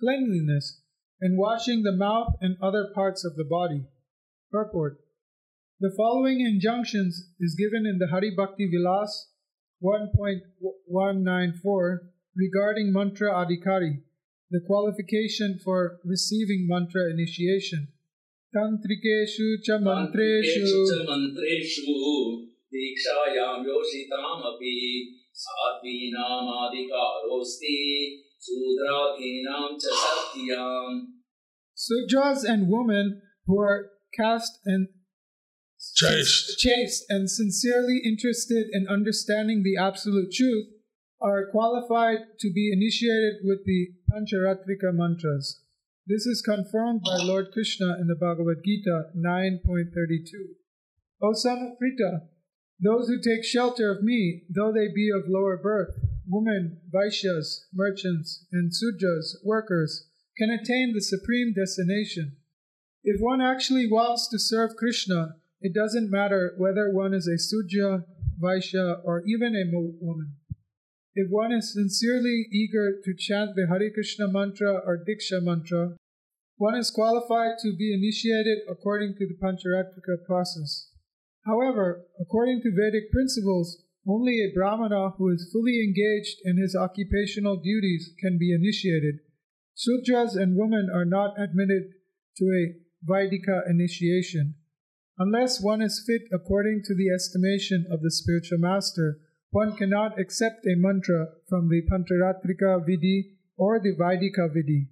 cleanliness, 0.00 0.80
and 1.20 1.36
washing 1.36 1.82
the 1.82 1.90
mouth 1.90 2.36
and 2.40 2.56
other 2.62 2.86
parts 2.94 3.24
of 3.24 3.34
the 3.34 3.44
body. 3.44 3.84
Purport 4.52 5.00
The 5.80 5.92
following 5.96 6.40
injunctions 6.40 7.30
is 7.40 7.56
given 7.58 7.84
in 7.84 7.98
the 7.98 8.06
Hari 8.12 8.32
Bhakti 8.36 8.70
Vilas 8.70 9.32
1.194 9.83 11.99
regarding 12.35 12.91
mantra 12.91 13.31
adhikari, 13.31 14.01
the 14.51 14.59
qualification 14.67 15.57
for 15.63 15.99
receiving 16.03 16.67
mantra 16.67 17.09
initiation. 17.09 17.87
Tantrikeshu 18.55 19.61
cha 19.63 19.77
mantreshu 19.77 20.85
च 20.89 20.91
मन्त्रेषु 21.09 21.95
दीक्षायां 22.73 23.57
योषितामपि 23.67 24.75
साध्वीनामाधिकारोऽस्ति 25.41 27.77
शूद्रादीनां 28.45 29.67
च 29.77 29.79
सत्याम् 30.01 30.97
Sudras 31.79 32.43
and 32.43 32.67
women 32.67 33.21
who 33.45 33.61
are 33.61 33.91
caste 34.17 34.59
and 34.65 34.89
Chaste. 35.94 36.58
chaste 36.58 37.04
and 37.08 37.30
sincerely 37.30 38.02
interested 38.04 38.66
in 38.72 38.88
understanding 38.88 39.62
the 39.62 39.76
absolute 39.80 40.32
truth 40.32 40.66
are 41.20 41.50
qualified 41.50 42.18
to 42.40 42.52
be 42.52 42.72
initiated 42.72 43.34
with 43.44 43.64
the 43.64 43.90
Pancharatrika 44.10 44.92
mantras. 44.92 45.62
This 46.06 46.26
is 46.26 46.42
confirmed 46.42 47.02
by 47.04 47.22
Lord 47.22 47.52
Krishna 47.52 47.96
in 48.00 48.08
the 48.08 48.16
Bhagavad 48.16 48.58
Gita 48.64 49.04
9.32. 49.16 50.24
O 51.22 51.32
son 51.32 51.58
of 51.62 51.78
Pritha, 51.78 52.26
those 52.82 53.08
who 53.08 53.22
take 53.22 53.44
shelter 53.44 53.90
of 53.90 54.02
me, 54.02 54.42
though 54.50 54.72
they 54.72 54.88
be 54.92 55.10
of 55.10 55.28
lower 55.28 55.56
birth, 55.56 55.94
women, 56.26 56.80
Vaishyas, 56.92 57.66
merchants, 57.72 58.46
and 58.52 58.72
Sudras, 58.72 59.36
workers, 59.44 60.08
can 60.36 60.50
attain 60.50 60.92
the 60.92 61.00
supreme 61.00 61.54
destination. 61.54 62.36
If 63.04 63.20
one 63.20 63.40
actually 63.40 63.86
wants 63.90 64.28
to 64.28 64.38
serve 64.38 64.76
Krishna, 64.76 65.36
it 65.64 65.72
doesn't 65.72 66.10
matter 66.10 66.52
whether 66.58 66.92
one 66.92 67.14
is 67.14 67.26
a 67.26 67.38
Sudra, 67.38 68.04
Vaishya, 68.38 69.00
or 69.02 69.22
even 69.26 69.56
a 69.56 69.64
woman. 69.72 70.36
If 71.14 71.30
one 71.30 71.52
is 71.52 71.72
sincerely 71.72 72.44
eager 72.52 73.00
to 73.02 73.16
chant 73.16 73.52
the 73.56 73.66
Hare 73.66 73.90
Krishna 73.90 74.28
mantra 74.28 74.74
or 74.84 75.02
Diksha 75.08 75.42
mantra, 75.42 75.96
one 76.58 76.74
is 76.74 76.90
qualified 76.90 77.56
to 77.62 77.74
be 77.74 77.94
initiated 77.94 78.58
according 78.68 79.14
to 79.16 79.26
the 79.26 79.38
Pancharatrika 79.40 80.26
process. 80.26 80.90
However, 81.46 82.04
according 82.20 82.60
to 82.60 82.70
Vedic 82.70 83.10
principles, 83.10 83.84
only 84.06 84.44
a 84.44 84.52
Brahmana 84.54 85.12
who 85.16 85.30
is 85.30 85.48
fully 85.50 85.80
engaged 85.82 86.36
in 86.44 86.58
his 86.58 86.76
occupational 86.76 87.56
duties 87.56 88.12
can 88.20 88.36
be 88.36 88.52
initiated. 88.52 89.20
Sudras 89.74 90.36
and 90.36 90.58
women 90.58 90.90
are 90.92 91.06
not 91.06 91.40
admitted 91.40 91.84
to 92.36 92.44
a 92.44 92.74
Vaidika 93.08 93.62
initiation. 93.66 94.56
Unless 95.18 95.60
one 95.60 95.80
is 95.80 96.02
fit 96.04 96.22
according 96.32 96.82
to 96.86 96.94
the 96.94 97.08
estimation 97.14 97.86
of 97.90 98.02
the 98.02 98.10
spiritual 98.10 98.58
master, 98.58 99.20
one 99.50 99.76
cannot 99.76 100.18
accept 100.18 100.66
a 100.66 100.74
mantra 100.74 101.28
from 101.48 101.68
the 101.68 101.82
Pancharatrika 101.86 102.84
Vidhi 102.84 103.36
or 103.56 103.78
the 103.78 103.94
Vaidika 103.94 104.50
Vidhi. 104.50 104.88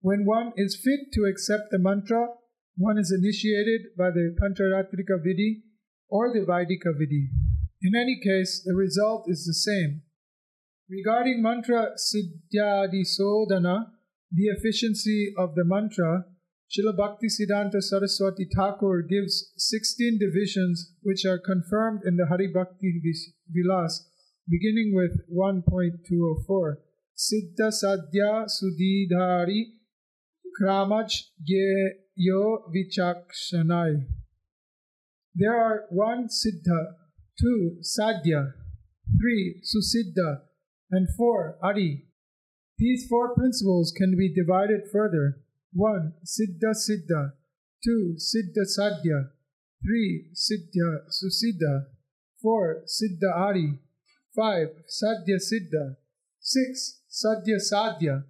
When 0.00 0.24
one 0.24 0.52
is 0.56 0.76
fit 0.76 1.12
to 1.14 1.24
accept 1.24 1.72
the 1.72 1.80
mantra, 1.80 2.28
one 2.76 2.98
is 2.98 3.10
initiated 3.10 3.96
by 3.98 4.10
the 4.10 4.36
Pancharatrika 4.40 5.18
Vidhi 5.26 5.62
or 6.08 6.32
the 6.32 6.46
Vaidika 6.46 6.94
Vidhi. 6.94 7.30
In 7.82 7.96
any 7.96 8.20
case, 8.22 8.62
the 8.64 8.74
result 8.74 9.24
is 9.26 9.44
the 9.44 9.54
same. 9.54 10.02
Regarding 10.88 11.42
mantra 11.42 11.92
Siddhyadi 11.96 13.02
Sodhana, 13.02 13.86
the 14.30 14.46
efficiency 14.46 15.34
of 15.36 15.56
the 15.56 15.64
mantra, 15.64 16.26
Srila 16.70 16.96
Bhakti 16.96 17.28
Siddhanta 17.28 17.82
Saraswati 17.82 18.46
Thakur 18.56 19.02
gives 19.02 19.52
16 19.56 20.18
divisions 20.18 20.92
which 21.02 21.24
are 21.24 21.38
confirmed 21.38 22.00
in 22.04 22.16
the 22.16 22.26
Hari 22.26 22.48
Bhakti 22.48 23.00
Vilas, 23.48 24.08
beginning 24.48 24.92
with 24.94 25.20
1.204. 25.32 26.76
Siddha 27.16 27.70
Sadhya 27.70 28.46
Sudhidhari 28.48 29.66
Kramaj 30.60 31.22
Yo 32.16 32.64
Vichakshanai. 32.74 34.06
There 35.34 35.54
are 35.54 35.86
one 35.90 36.28
Siddha, 36.28 36.94
two 37.40 37.76
Sadhya, 37.82 38.52
three 39.20 39.60
Susiddha, 39.62 40.42
and 40.90 41.08
four 41.16 41.56
Ari. 41.62 42.04
These 42.78 43.06
four 43.08 43.34
principles 43.34 43.92
can 43.96 44.16
be 44.16 44.32
divided 44.32 44.82
further. 44.90 45.43
1. 45.74 46.12
Siddha 46.22 46.72
Siddha 46.72 47.34
2. 47.82 48.16
Siddha 48.16 48.64
Sadhya 48.64 49.30
3. 49.82 50.30
Siddha 50.32 51.04
Susiddha 51.10 51.86
4. 52.40 52.86
Siddha 52.86 53.30
Ari 53.48 53.78
5. 54.34 54.84
Sadhya 54.86 55.38
Siddha 55.38 55.96
6. 56.40 57.02
Sadhya 57.08 57.58
Sadhya 57.58 58.24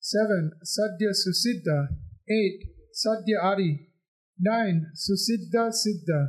7. 0.00 0.50
Sadhya 0.62 1.12
Susiddha 1.14 1.88
8. 2.26 2.66
Sadhya 2.92 3.38
Ari 3.42 3.88
9. 4.38 4.90
Susiddha 4.94 5.70
Siddha 5.70 6.20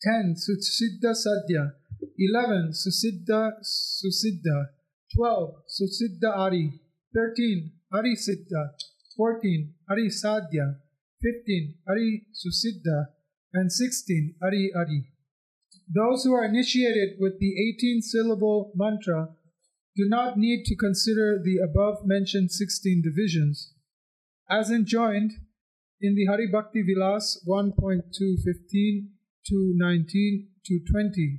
10. 0.00 0.34
Susiddha 0.34 1.14
Sadhya 1.14 1.74
11. 2.16 2.72
Susiddha 2.72 3.52
Susiddha 3.62 4.72
12. 5.14 5.62
Susiddha 5.66 6.30
Ari 6.46 6.72
13. 7.12 7.72
Ari 7.92 8.16
Siddha 8.16 8.74
14. 9.18 9.74
Ari 9.90 10.08
Sadhya 10.08 10.76
15. 11.20 11.74
Ari 11.88 12.22
Susiddha 12.32 13.08
and 13.52 13.72
16. 13.72 14.36
Ari 14.40 14.70
Ari. 14.74 15.10
Those 15.92 16.22
who 16.22 16.32
are 16.32 16.44
initiated 16.44 17.16
with 17.18 17.40
the 17.40 17.52
18 17.76 18.00
syllable 18.02 18.72
mantra 18.76 19.30
do 19.96 20.08
not 20.08 20.38
need 20.38 20.64
to 20.66 20.76
consider 20.76 21.42
the 21.42 21.58
above 21.58 22.06
mentioned 22.06 22.52
16 22.52 23.02
divisions. 23.02 23.74
As 24.48 24.70
enjoined 24.70 25.32
in 26.00 26.14
the 26.14 26.26
Hari 26.26 26.46
Bhakti 26.46 26.82
Vilas 26.82 27.42
1.215 27.48 29.08
to 29.48 29.72
19 29.76 30.48
to 30.66 30.80
20, 30.92 31.38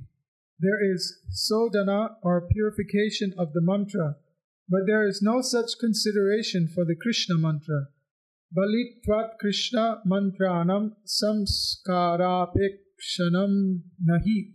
there 0.58 0.92
is 0.92 1.18
sodhana 1.30 2.16
or 2.22 2.46
purification 2.52 3.32
of 3.38 3.54
the 3.54 3.62
mantra, 3.62 4.16
but 4.70 4.86
there 4.86 5.06
is 5.06 5.20
no 5.20 5.42
such 5.42 5.78
consideration 5.80 6.68
for 6.72 6.84
the 6.84 6.94
Krishna 6.94 7.36
mantra. 7.36 7.88
Balitvat 8.56 9.38
Krishna 9.40 10.00
mantranam 10.06 10.92
samskarapekshanam 11.06 13.82
nahi. 14.08 14.52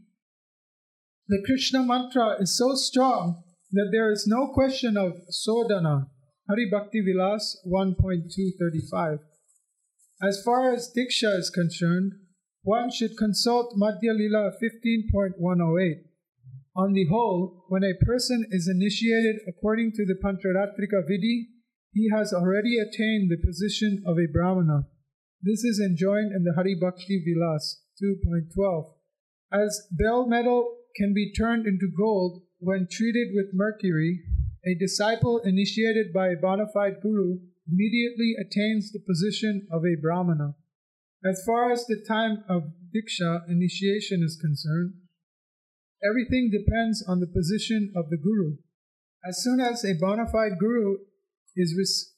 The 1.27 1.43
Krishna 1.45 1.83
mantra 1.83 2.37
is 2.39 2.57
so 2.57 2.75
strong 2.75 3.43
that 3.71 3.89
there 3.91 4.09
is 4.11 4.25
no 4.25 4.53
question 4.53 4.95
of 4.95 5.19
sodhana. 5.29 6.07
Hari 6.47 6.69
Bhakti 6.69 7.01
Vilas 7.01 7.57
1.235. 7.67 9.19
As 10.23 10.41
far 10.45 10.71
as 10.73 10.93
Diksha 10.95 11.39
is 11.39 11.49
concerned, 11.49 12.13
one 12.61 12.89
should 12.89 13.17
consult 13.17 13.75
Madhya 13.77 14.15
Lila 14.15 14.51
15.108. 14.63 16.05
On 16.75 16.91
the 16.91 17.05
whole, 17.05 17.63
when 17.69 17.83
a 17.85 18.05
person 18.05 18.45
is 18.51 18.67
initiated 18.67 19.37
according 19.47 19.93
to 19.93 20.05
the 20.05 20.15
Pancharatrika 20.21 21.07
Vidhi, 21.09 21.47
he 21.93 22.09
has 22.13 22.33
already 22.33 22.77
attained 22.77 23.31
the 23.31 23.37
position 23.37 24.03
of 24.05 24.17
a 24.17 24.27
Brahmana. 24.27 24.87
This 25.41 25.63
is 25.63 25.79
enjoined 25.79 26.33
in 26.35 26.43
the 26.43 26.51
Hari 26.53 26.75
Bhakti 26.75 27.23
Vilas 27.23 27.81
2.12. 28.03 28.91
As 29.53 29.87
bell 29.89 30.27
metal 30.27 30.75
can 30.97 31.13
be 31.13 31.31
turned 31.31 31.65
into 31.65 31.87
gold 31.97 32.41
when 32.59 32.87
treated 32.91 33.29
with 33.33 33.53
mercury, 33.53 34.19
a 34.65 34.75
disciple 34.75 35.39
initiated 35.45 36.11
by 36.11 36.27
a 36.27 36.35
bona 36.35 36.65
fide 36.73 36.99
guru 37.01 37.39
immediately 37.71 38.35
attains 38.37 38.91
the 38.91 38.99
position 38.99 39.65
of 39.71 39.83
a 39.85 39.95
Brahmana. 40.01 40.55
As 41.23 41.41
far 41.45 41.71
as 41.71 41.85
the 41.85 42.03
time 42.05 42.43
of 42.49 42.73
Diksha 42.93 43.47
initiation 43.47 44.23
is 44.23 44.37
concerned, 44.39 44.93
everything 46.07 46.51
depends 46.51 47.03
on 47.07 47.19
the 47.19 47.27
position 47.27 47.91
of 47.95 48.09
the 48.09 48.17
guru. 48.17 48.57
As 49.27 49.43
soon 49.43 49.59
as 49.59 49.83
a 49.83 49.95
bona 49.99 50.25
fide 50.31 50.59
guru 50.59 50.97
is 51.55 51.75
rec- 51.77 52.13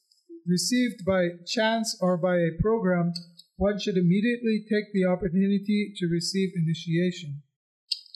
received 0.46 1.04
by 1.04 1.30
chance 1.46 1.96
or 2.00 2.16
by 2.16 2.36
a 2.36 2.60
program, 2.60 3.12
one 3.56 3.78
should 3.78 3.96
immediately 3.96 4.64
take 4.70 4.92
the 4.92 5.04
opportunity 5.04 5.92
to 5.96 6.06
receive 6.06 6.50
initiation. 6.54 7.42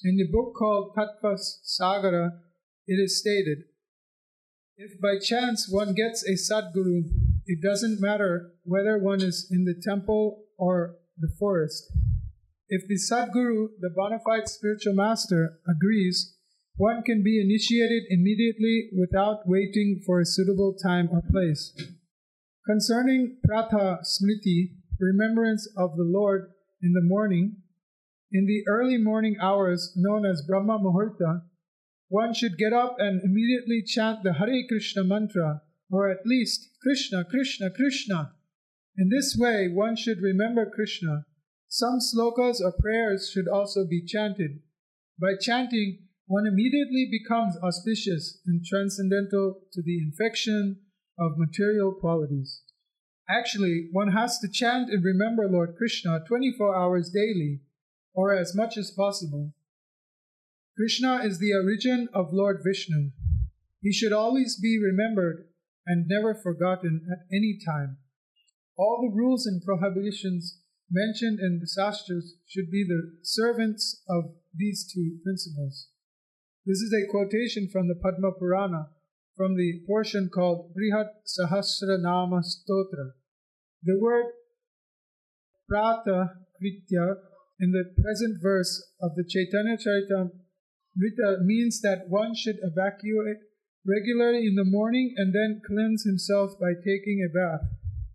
In 0.05 0.17
the 0.17 0.29
book 0.31 0.55
called 0.59 0.95
Tattva 0.97 1.39
Sagara, 1.65 2.31
it 2.87 2.95
is 2.95 3.19
stated 3.19 3.65
If 4.77 5.01
by 5.01 5.19
chance 5.19 5.69
one 5.71 5.95
gets 5.95 6.25
a 6.25 6.35
Sadguru, 6.35 7.05
it 7.47 7.61
doesn't 7.63 8.01
matter 8.01 8.53
whether 8.65 8.99
one 8.99 9.21
is 9.21 9.49
in 9.51 9.65
the 9.65 9.81
temple 9.81 10.45
or 10.59 10.97
the 11.19 11.33
forest. 11.39 11.91
If 12.75 12.89
the 12.89 12.95
Sadguru, 12.95 13.69
the 13.81 13.91
bona 13.95 14.19
fide 14.25 14.49
spiritual 14.49 14.95
master, 14.95 15.59
agrees, 15.69 16.39
one 16.77 17.03
can 17.03 17.23
be 17.23 17.39
initiated 17.39 18.05
immediately 18.09 18.89
without 18.99 19.47
waiting 19.47 20.01
for 20.07 20.21
a 20.21 20.25
suitable 20.25 20.75
time 20.83 21.11
or 21.13 21.21
place. 21.21 21.77
Concerning 22.65 23.37
Pratha 23.45 23.99
Smriti, 24.03 24.77
remembrance 24.99 25.69
of 25.77 25.97
the 25.99 26.03
Lord 26.03 26.49
in 26.83 26.95
the 26.95 27.03
morning, 27.03 27.57
in 28.33 28.47
the 28.47 28.65
early 28.67 28.97
morning 28.97 29.37
hours 29.39 29.93
known 29.95 30.25
as 30.25 30.41
Brahma 30.41 30.79
Muhurta, 30.79 31.43
one 32.09 32.33
should 32.33 32.57
get 32.57 32.73
up 32.73 32.97
and 32.99 33.21
immediately 33.23 33.83
chant 33.87 34.23
the 34.23 34.33
Hare 34.33 34.67
Krishna 34.67 35.05
mantra, 35.05 35.61
or 35.91 36.09
at 36.09 36.25
least 36.25 36.71
Krishna, 36.83 37.23
Krishna, 37.23 37.69
Krishna. 37.69 38.33
In 38.97 39.11
this 39.11 39.37
way, 39.39 39.69
one 39.69 39.95
should 39.95 40.23
remember 40.23 40.65
Krishna. 40.65 41.27
Some 41.75 42.01
slokas 42.01 42.61
or 42.61 42.71
prayers 42.71 43.31
should 43.31 43.49
also 43.49 43.87
be 43.87 44.05
chanted. 44.05 44.61
By 45.19 45.37
chanting, 45.41 46.01
one 46.27 46.47
immediately 46.47 47.09
becomes 47.11 47.57
auspicious 47.63 48.43
and 48.45 48.63
transcendental 48.63 49.63
to 49.73 49.81
the 49.83 49.97
infection 49.97 50.81
of 51.19 51.39
material 51.39 51.95
qualities. 51.99 52.61
Actually, 53.27 53.89
one 53.91 54.13
has 54.13 54.39
to 54.41 54.51
chant 54.53 54.91
and 54.91 55.03
remember 55.03 55.49
Lord 55.49 55.75
Krishna 55.79 56.23
24 56.29 56.77
hours 56.77 57.09
daily, 57.09 57.63
or 58.13 58.35
as 58.35 58.55
much 58.55 58.77
as 58.77 58.91
possible. 58.91 59.55
Krishna 60.77 61.23
is 61.25 61.39
the 61.39 61.55
origin 61.55 62.07
of 62.13 62.35
Lord 62.35 62.61
Vishnu. 62.63 63.13
He 63.81 63.95
should 63.95 64.13
always 64.13 64.61
be 64.61 64.79
remembered 64.79 65.47
and 65.87 66.07
never 66.07 66.35
forgotten 66.35 67.09
at 67.11 67.35
any 67.35 67.59
time. 67.65 67.97
All 68.77 69.01
the 69.01 69.17
rules 69.17 69.47
and 69.47 69.63
prohibitions 69.63 70.59
mentioned 70.93 71.41
in 71.41 71.59
the 71.61 71.67
Sastras 71.67 72.37
should 72.47 72.71
be 72.71 72.85
the 72.87 73.17
servants 73.23 74.03
of 74.09 74.25
these 74.55 74.91
two 74.93 75.19
principles. 75.25 75.89
This 76.67 76.79
is 76.79 76.93
a 76.93 77.11
quotation 77.11 77.69
from 77.73 77.89
the 77.89 77.95
Padma 77.95 78.33
Purana, 78.39 78.91
from 79.37 79.57
the 79.57 79.81
portion 79.87 80.31
called 80.33 80.73
Brihat 80.77 81.09
Sahasra 81.27 82.01
Nama 82.01 82.43
Stotra. 82.43 83.13
The 83.83 83.99
word 83.99 84.27
Prata 85.69 86.29
Kritya 86.61 87.17
in 87.59 87.73
the 87.73 87.85
present 88.03 88.39
verse 88.43 88.93
of 89.01 89.15
the 89.17 89.25
Chaitanya 89.25 89.79
Charitamrita 89.79 91.41
means 91.43 91.81
that 91.81 92.09
one 92.09 92.35
should 92.35 92.57
evacuate 92.63 93.39
regularly 93.87 94.47
in 94.47 94.55
the 94.55 94.65
morning 94.65 95.15
and 95.17 95.35
then 95.35 95.63
cleanse 95.67 96.05
himself 96.05 96.53
by 96.61 96.73
taking 96.75 97.25
a 97.25 97.33
bath. 97.33 97.69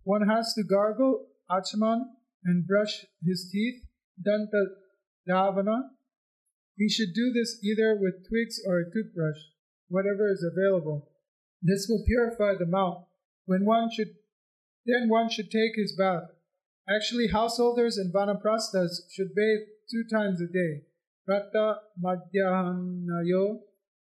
One 0.04 0.28
has 0.28 0.54
to 0.54 0.62
gargle 0.62 1.26
achman 1.50 2.04
and 2.44 2.66
brush 2.66 3.04
his 3.24 3.50
teeth, 3.52 3.82
danta 4.24 4.64
dhavana, 5.28 5.80
he 6.76 6.88
should 6.88 7.12
do 7.14 7.32
this 7.32 7.58
either 7.62 7.96
with 8.00 8.28
twigs 8.28 8.60
or 8.66 8.78
a 8.78 8.90
toothbrush, 8.90 9.38
whatever 9.88 10.30
is 10.30 10.44
available. 10.44 11.10
This 11.60 11.86
will 11.88 12.04
purify 12.06 12.54
the 12.58 12.66
mouth. 12.66 13.04
When 13.46 13.64
one 13.64 13.90
should, 13.90 14.14
then 14.86 15.08
one 15.08 15.28
should 15.28 15.50
take 15.50 15.72
his 15.74 15.94
bath. 15.96 16.30
Actually, 16.88 17.28
householders 17.28 17.98
and 17.98 18.14
vanaprasthas 18.14 19.10
should 19.10 19.34
bathe 19.34 19.66
two 19.90 20.04
times 20.10 20.40
a 20.40 20.46
day. 20.46 20.82
Prata 21.26 21.80
madhyahanayo 22.02 23.58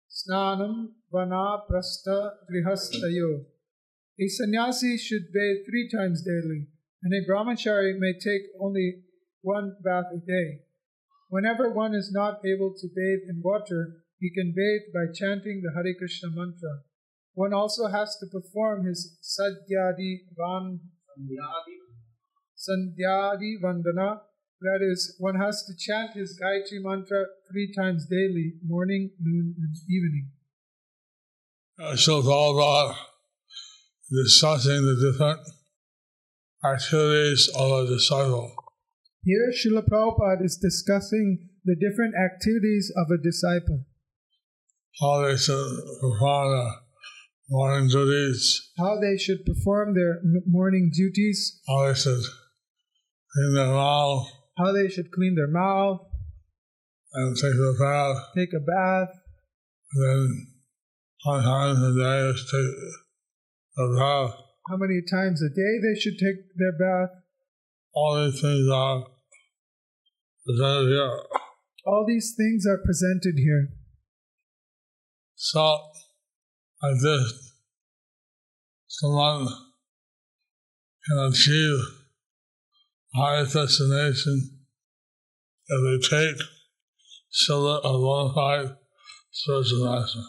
snanam 0.10 0.88
vanaprastha 1.14 2.32
grihastayo. 2.50 3.46
A 4.20 4.28
sannyasi 4.28 4.98
should 4.98 5.32
bathe 5.34 5.66
three 5.68 5.90
times 5.94 6.24
daily, 6.24 6.68
and 7.04 7.14
a 7.14 7.26
brahmachari 7.26 7.97
may 7.97 8.14
take 8.14 8.43
only 8.60 9.04
one 9.41 9.76
bath 9.84 10.06
a 10.14 10.20
day. 10.20 10.60
Whenever 11.30 11.72
one 11.72 11.95
is 11.95 12.12
not 12.12 12.45
able 12.45 12.74
to 12.78 12.88
bathe 12.88 13.30
in 13.30 13.41
water, 13.43 14.04
he 14.20 14.30
can 14.30 14.54
bathe 14.56 14.93
by 14.93 15.12
chanting 15.14 15.62
the 15.64 15.72
Hare 15.74 15.95
Krishna 15.97 16.30
mantra. 16.30 16.82
One 17.34 17.54
also 17.54 17.88
has 17.88 18.18
to 18.20 18.28
perform 18.28 18.86
his 18.86 19.18
Sadhyadi 19.24 20.28
Van 20.38 20.80
Sandhyadi 22.58 23.62
Vandana. 23.64 24.20
That 24.62 24.80
is, 24.82 25.16
one 25.18 25.36
has 25.36 25.64
to 25.64 25.74
chant 25.76 26.14
his 26.14 26.39
Gayatri 26.39 26.84
mantra 26.84 27.26
three 27.52 27.74
times 27.74 28.06
daily, 28.06 28.54
morning, 28.64 29.10
noon, 29.20 29.56
and 29.58 29.76
evening. 29.89 30.32
Uh, 31.80 31.95
so 31.95 32.20
it's 32.20 32.28
all 32.28 32.54
the 34.86 35.12
different 35.12 35.39
activities 36.64 37.49
of 37.55 37.72
a 37.72 37.88
disciple. 37.88 38.51
Here, 39.24 39.51
Srila 39.51 39.88
Prabhupada 39.88 40.43
is 40.43 40.57
discussing 40.57 41.49
the 41.64 41.76
different 41.76 42.16
activities 42.16 42.91
of 42.95 43.07
a 43.12 43.22
disciple. 43.22 43.86
How 44.99 45.22
they 45.22 45.38
should 45.38 45.70
perform 46.01 46.51
their 46.51 46.72
morning 47.49 47.89
duties, 47.89 48.72
How 48.78 48.99
they 48.99 49.18
should 49.18 49.45
perform 49.45 49.93
their 49.93 50.22
morning 50.45 50.91
duties, 50.93 51.62
how 51.68 51.88
they 51.88 51.93
should 51.93 52.24
clean 53.34 53.53
their 53.53 53.74
mouth 53.74 54.28
how 54.57 54.72
they 54.72 54.88
should 54.88 55.12
clean 55.12 55.36
their 55.36 55.47
mouth, 55.47 56.01
and 57.14 57.36
take 57.36 57.53
a 57.53 57.74
bath, 57.80 58.18
take 58.36 58.53
a 58.53 58.59
bath, 58.59 59.09
and 59.93 60.03
then 60.03 60.47
how 61.26 61.34
many 61.34 61.43
times 61.43 61.80
a 61.82 61.93
day 61.99 62.34
take 62.51 63.86
a 63.86 63.95
bath. 63.97 64.36
How 64.70 64.78
many 64.78 65.01
times 65.09 65.41
a 65.41 65.49
day 65.49 65.80
they 65.82 65.99
should 65.99 66.18
take 66.18 66.38
their 66.55 66.78
bath. 66.78 67.09
All 67.93 68.26
these 68.26 68.39
things 68.41 68.70
are 68.72 69.03
presented 70.45 70.88
here. 70.89 71.20
All 71.86 72.05
these 72.07 72.34
things 72.38 72.66
are 72.68 72.80
presented 72.86 73.36
here. 73.38 73.70
So, 75.36 75.59
like 76.84 77.01
this, 77.01 77.53
someone 78.88 79.47
can 81.07 81.18
achieve 81.32 81.80
highest 83.16 83.53
destination 83.53 84.59
if 85.68 86.01
they 86.09 86.18
take 86.18 86.38
bona 87.49 88.34
fide 88.34 88.76
spiritual 89.32 89.86
master. 89.86 90.20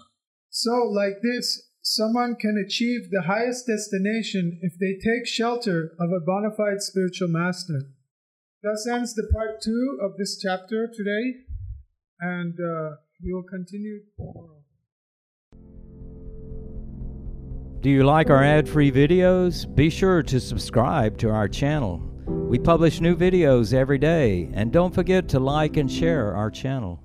So, 0.50 0.70
like 0.94 1.14
this, 1.22 1.71
someone 1.82 2.36
can 2.36 2.56
achieve 2.64 3.10
the 3.10 3.22
highest 3.26 3.66
destination 3.66 4.58
if 4.62 4.74
they 4.78 4.94
take 4.94 5.26
shelter 5.26 5.92
of 5.98 6.10
a 6.10 6.20
bona 6.24 6.50
fide 6.56 6.80
spiritual 6.80 7.28
master. 7.28 7.82
Thus 8.62 8.86
ends 8.86 9.14
the 9.14 9.28
part 9.32 9.60
two 9.60 9.98
of 10.00 10.16
this 10.16 10.38
chapter 10.40 10.86
today, 10.86 11.34
and 12.20 12.54
uh, 12.54 12.96
we 13.22 13.32
will 13.32 13.42
continue 13.42 14.00
tomorrow. 14.16 14.62
Do 17.80 17.90
you 17.90 18.04
like 18.04 18.30
our 18.30 18.44
ad 18.44 18.68
free 18.68 18.92
videos? 18.92 19.66
Be 19.74 19.90
sure 19.90 20.22
to 20.22 20.38
subscribe 20.38 21.18
to 21.18 21.30
our 21.30 21.48
channel. 21.48 22.00
We 22.28 22.60
publish 22.60 23.00
new 23.00 23.16
videos 23.16 23.74
every 23.74 23.98
day, 23.98 24.48
and 24.54 24.72
don't 24.72 24.94
forget 24.94 25.28
to 25.30 25.40
like 25.40 25.76
and 25.76 25.90
share 25.90 26.32
our 26.36 26.48
channel. 26.48 27.01